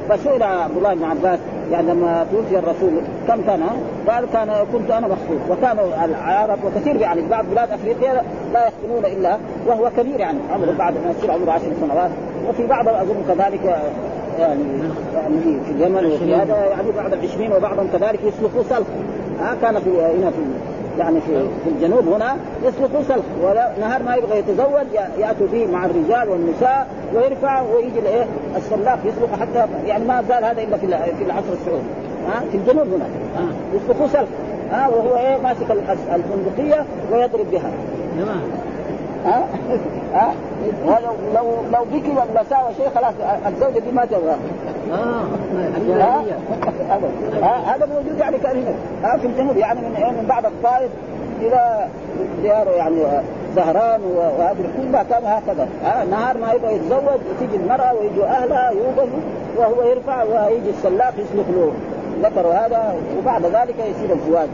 [0.10, 1.40] فسئل عبد الله بن عباس
[1.72, 2.92] يعني لما توفي الرسول
[3.28, 3.64] كم كان؟
[4.08, 8.24] قال كان كنت أنا مخطوب وكان العرب وكثير يعني بعض بلاد أفريقيا
[8.54, 9.38] لا يختنون إلا
[9.68, 12.12] وهو كبير يعني عمره بعد ما يصير عمره عشر سنوات.
[12.50, 13.66] وفي بعض أظن كذلك
[14.40, 14.64] يعني
[15.16, 18.88] يعني في اليمن وفي هذا يعني بعد العشرين وبعضهم كذلك يسلكوا سلخ
[19.40, 20.42] ها كان في هنا في
[21.00, 25.86] يعني في في الجنوب هنا يسلكوا سلخ ولا نهار ما يبغى يتزوج يأتوا به مع
[25.86, 28.26] الرجال والنساء ويرفع ويجي الايه
[28.58, 30.88] السلاخ يسلخ حتى يعني ما زال هذا إلا في
[31.18, 31.84] في العصر السعودي.
[32.28, 33.06] ها في الجنوب هنا.
[33.74, 34.30] يسلكوا سلخ
[34.72, 35.72] ها وهو إيه ماسك
[36.16, 37.72] البندقيه ويضرب بها.
[38.20, 38.42] تمام.
[39.26, 39.46] ها؟
[40.14, 40.34] ها؟
[40.86, 43.14] ولو لو لو بكي ولا ساوى شيء خلاص
[43.48, 44.36] الزوجة دي ما تبغى.
[47.44, 48.58] هذا موجود يعني كان
[49.02, 49.18] هنا.
[49.18, 50.92] في الجنوب يعني من من بعد الطائف
[51.42, 51.88] إلى
[52.42, 52.96] ديار يعني
[53.56, 55.68] زهران وهذه كلها كان هكذا.
[55.86, 59.20] آه نهار ما يبغى يتزوج تيجي المرأة ويجوا أهلها يوقفوا
[59.58, 61.72] وهو يرفع ويجي السلاق يسلخ له
[62.24, 64.50] ذكر هذا وبعد ذلك يصير الزواج.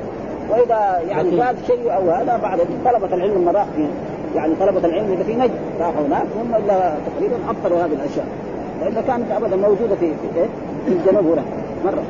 [0.50, 3.88] وإذا يعني فات شيء أو هذا بعد طلبة العلم المراحل
[4.36, 8.26] يعني طلبة العلم اللي في نجد راحوا هناك هم إلا تقريبا أبطلوا هذه الأشياء.
[8.82, 10.46] لأنها كانت ابدا موجودة في في,
[10.86, 11.44] في الجنوب هنا
[11.86, 12.04] مرة.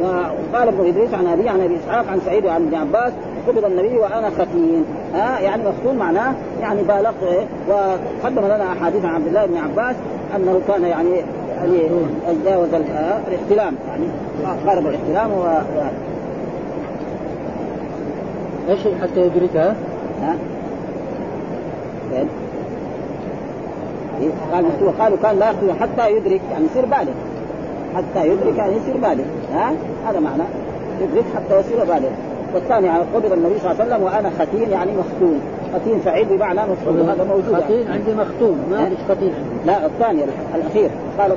[0.00, 3.12] وقال ابن إدريس عن ابي عن أبي إسحاق عن سعيد وعن ابن عباس
[3.48, 4.84] قبض النبي وأنا ختين
[5.14, 9.96] ها؟ يعني مفتون معناه يعني بالغت إيه؟ وقدم لنا أحاديث عن عبد الله بن عباس
[10.36, 11.10] أنه كان يعني
[11.58, 11.88] يعني
[12.44, 13.74] تجاوز الاحتلام.
[13.88, 14.04] يعني
[14.66, 15.44] قارب الاحتلام و...
[18.68, 19.74] إيش حتى يدركها؟
[20.22, 20.36] ها؟
[22.12, 22.24] إيه؟
[24.52, 24.64] قال
[24.98, 27.12] قالوا كان لا يخطو حتى يدرك يعني يصير بالغ.
[27.94, 29.24] حتى يدرك يعني يصير بالغ.
[29.52, 29.72] ها؟
[30.08, 30.42] هذا معنى.
[31.00, 32.10] يدرك حتى يصير بالغ.
[32.54, 35.40] والثاني يعني قبض النبي صلى الله عليه وسلم وأنا ختين يعني مختون.
[35.74, 37.08] ختين سعيد بمعنى مختون.
[37.08, 37.64] هذا موجود.
[37.64, 38.58] ختين عندي مختون.
[38.70, 38.96] ما عندي.
[39.08, 39.32] ختين
[39.66, 40.90] لا الثاني الأخير.
[41.18, 41.32] قال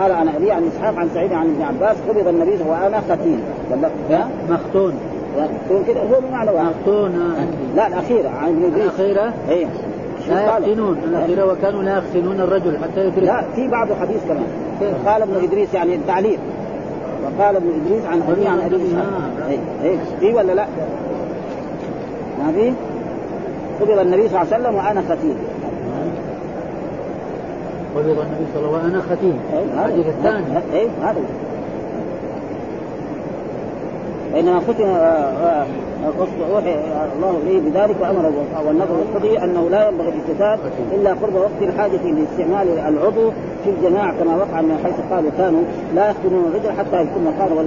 [0.00, 3.40] قال عن ابي عن إسحاق عن سعيد عن ابن عباس قبض النبي وأنا ختين
[3.70, 4.94] ولا مختون.
[5.42, 7.34] مختون كده هو بمعنى مختون
[7.76, 9.66] لا الأخيرة عن الأخيرة؟ اي
[10.28, 14.46] لا يختنون الأخيرة وكانوا لا يختنون الرجل حتى يدرك لا في بعض الحديث كمان.
[15.06, 16.38] قال ابن إدريس يعني التعليل.
[17.24, 18.76] وقال ابن إدريس عن أبي عن أبي
[19.48, 19.58] اي
[19.90, 20.66] اي في ولا لا؟
[22.38, 22.72] ما في؟
[23.80, 25.36] قبض النبي صلى الله عليه وسلم وأنا ختيم
[27.96, 29.40] قبض النبي صلى الله عليه وسلم وأنا ختيم
[29.74, 30.44] الحديث الثاني.
[30.74, 31.20] اي هذا.
[34.36, 34.84] بينما ختم
[36.52, 36.76] اوحي
[37.16, 38.32] الله اليه بذلك وامر
[38.66, 40.58] والنظر القضي أنه لا ينبغي الاكتتاب
[40.94, 43.30] إلا قرب وقت الحاجة لاستعمال العضو
[43.64, 45.62] في الجماع كما وقع من حيث قالوا كانوا
[45.94, 47.66] لا يختنون الرجل حتى يكون قال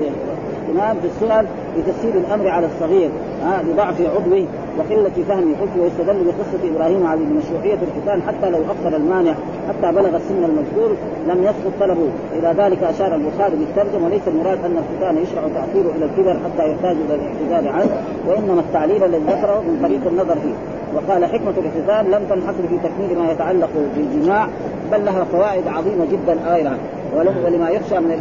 [0.77, 1.45] في السنن
[1.77, 3.09] لتسهيل الأمر على الصغير
[3.43, 4.45] آه لضعف عضوه
[4.77, 9.33] وقلة فهمه قلت ويستدل بقصة إبراهيم على مشروعية الختان حتى لو أخر المانع
[9.69, 10.95] حتى بلغ السن المذكور
[11.27, 12.09] لم يسقط طلبه.
[12.33, 16.95] إلى ذلك أشار البخاري بالترجمة وليس المراد أن الختان يشرع تأخيره إلى الكبر حتى يحتاج
[17.05, 17.89] إلى الاعتذار عنه
[18.27, 20.55] وإنما التعليل الذي ذكره من طريق النظر فيه.
[20.95, 24.47] وقال حكمة الاختتان لم تنحصر في تكميل ما يتعلق بالجماع
[24.91, 26.77] بل لها فوائد عظيمة جدا كثيرة
[27.15, 28.11] ولما يخشى من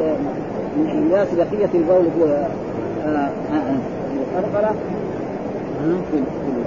[0.93, 2.47] انحباس بقية البول في
[4.19, 4.75] القرقرة
[6.13, 6.23] في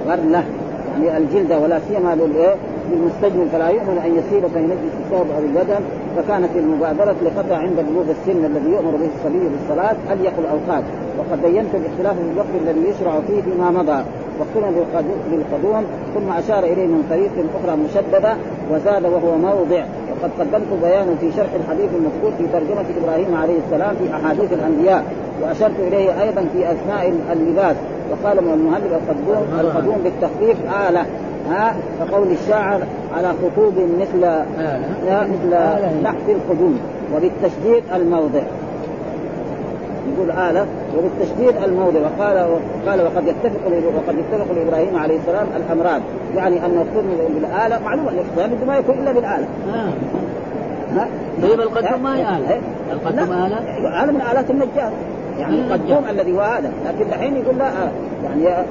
[0.06, 0.44] الغرلة
[0.92, 2.56] يعني الجلد ولا سيما للايه؟
[2.92, 5.80] للمستجمر فلا يؤمن أن يسيل فينجس الثوب أو البدن.
[6.18, 10.84] فكانت المبادرة لقطعها عند بلوغ السن الذي يؤمر به الصبي بالصلاة أليق الاوقات
[11.18, 14.04] وقد بينت الاختلاف في الوقت الذي يشرع فيه فيما مضى.
[14.40, 14.88] واختلف
[15.32, 15.84] بالقدوم.
[16.16, 17.32] ثم أشار إليه من طريق
[17.64, 18.34] أخرى مشددة
[18.72, 19.84] وزاد وهو موضع.
[20.22, 25.04] وقد قدمت بيانا في شرح الحديث المذكور في ترجمة إبراهيم عليه السلام في أحاديث الأنبياء
[25.42, 27.76] وأشرت إليه أيضا في اثناء اللباس
[28.12, 30.58] وقال من المهلب القدوم القدوم بالتخفيف
[30.90, 31.06] آلة
[31.50, 32.82] ها كقول الشاعر
[33.18, 34.20] على خطوب مثل
[35.06, 36.80] لا مثل تحت القدوم
[37.16, 38.42] وبالتشديد الموضع.
[40.16, 40.66] يقول آلة
[40.98, 42.00] وبالتشديد الموضع.
[42.00, 42.48] وقال
[42.86, 43.60] وقال وقد يتفق
[43.96, 46.02] وقد يتفق لإبراهيم عليه السلام الأمران.
[46.36, 49.90] يعني أن يقتل بالاله معلوم أن الاقتدام ما يكون إلا بالاله آه.
[50.96, 51.08] ها
[51.42, 54.92] طيب القدوم ما هي آلة القدوم آلة آلة من آلات النجار.
[55.40, 57.92] يعني القدوم الذي هو هذا لكن دحين يقول لا آه.
[58.24, 58.66] يعني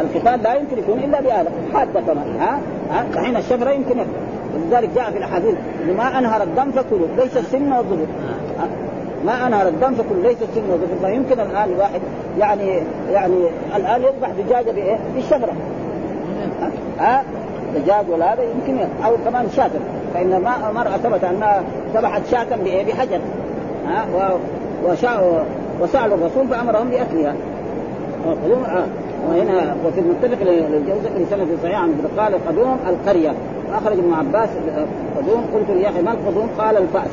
[0.00, 2.60] الختان لا يمكن يكون إلا بآلة حادة كمان ها؟
[2.90, 4.28] ها؟ دحين الشفرة يمكن يكون.
[4.54, 5.54] ولذلك جاء في الأحاديث
[5.96, 8.06] ما أنهر الدم فكلوا ليس السن والظهر
[9.26, 12.00] ما انهر الدم فكل ليس السن والظهر فيمكن الآن الواحد
[12.38, 12.80] يعني
[13.12, 13.36] يعني
[13.76, 15.52] الآن يذبح دجاجه بإيه؟ بالشفره
[16.98, 17.22] ها؟
[17.74, 19.70] دجاج ولا هذا يمكن أو كمان شاة
[20.14, 21.62] فإن ما مرأة ثبت أنها
[21.94, 23.20] ذبحت شاة بإيه؟ بحجر.
[23.86, 24.06] ها؟
[24.86, 25.46] وشاء
[25.80, 27.34] وسألوا الرسول فأمرهم بأكلها.
[29.28, 33.32] وهنا وفي المتفق للجوزة سنة صحيح عن قال القدوم القرية.
[33.74, 34.48] أخرج ابن عباس
[35.16, 37.10] القدوم قلت يا أخي ما القدوم؟ قال الفأس.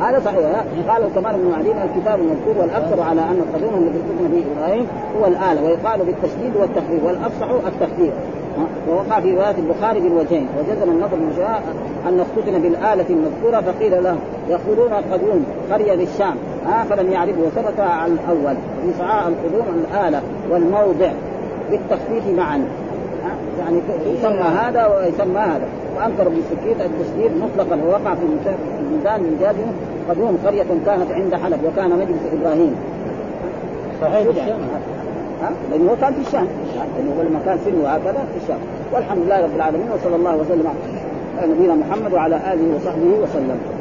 [0.00, 0.64] هذا صحيح.
[0.88, 4.86] قال كمان ابن معدين الكتاب المذكور والاكثر على أن القدوم الذي ارتكب به إبراهيم
[5.20, 8.12] هو الاله ويقال بالتشديد والتخفيف والافصح التخفيف.
[8.88, 10.48] ووقع في رواية البخاري بالوجهين.
[10.58, 11.30] وجزم النظر بن
[12.08, 14.16] أن اختتن بالآلة المذكورة فقيل له
[14.48, 16.36] يقولون قدوم قرية بالشام
[16.66, 21.10] ها؟ فلم يعرفه وثبت على الأول في صعاء القدوم الآلة والموضع
[21.70, 22.64] بالتخفيف معا.
[23.58, 25.68] يعني يسمى هذا ويسمى هذا.
[25.96, 28.22] وأنكر ابن السكيت التشديد مطلقا ووقع في
[28.80, 29.68] الميزان من جازم
[30.08, 32.74] قدوم قرية كانت عند حلب وكان مجلس إبراهيم.
[34.00, 34.60] صحيح الشام.
[35.42, 36.46] ها؟ لأنه هو كان في الشام.
[36.96, 38.58] لأنه هو لما كان سنه هكذا في الشام.
[38.92, 40.66] والحمد لله رب العالمين وصلى الله وسلم
[41.38, 43.75] على نبينا محمد وعلى آله وصحبه وسلم.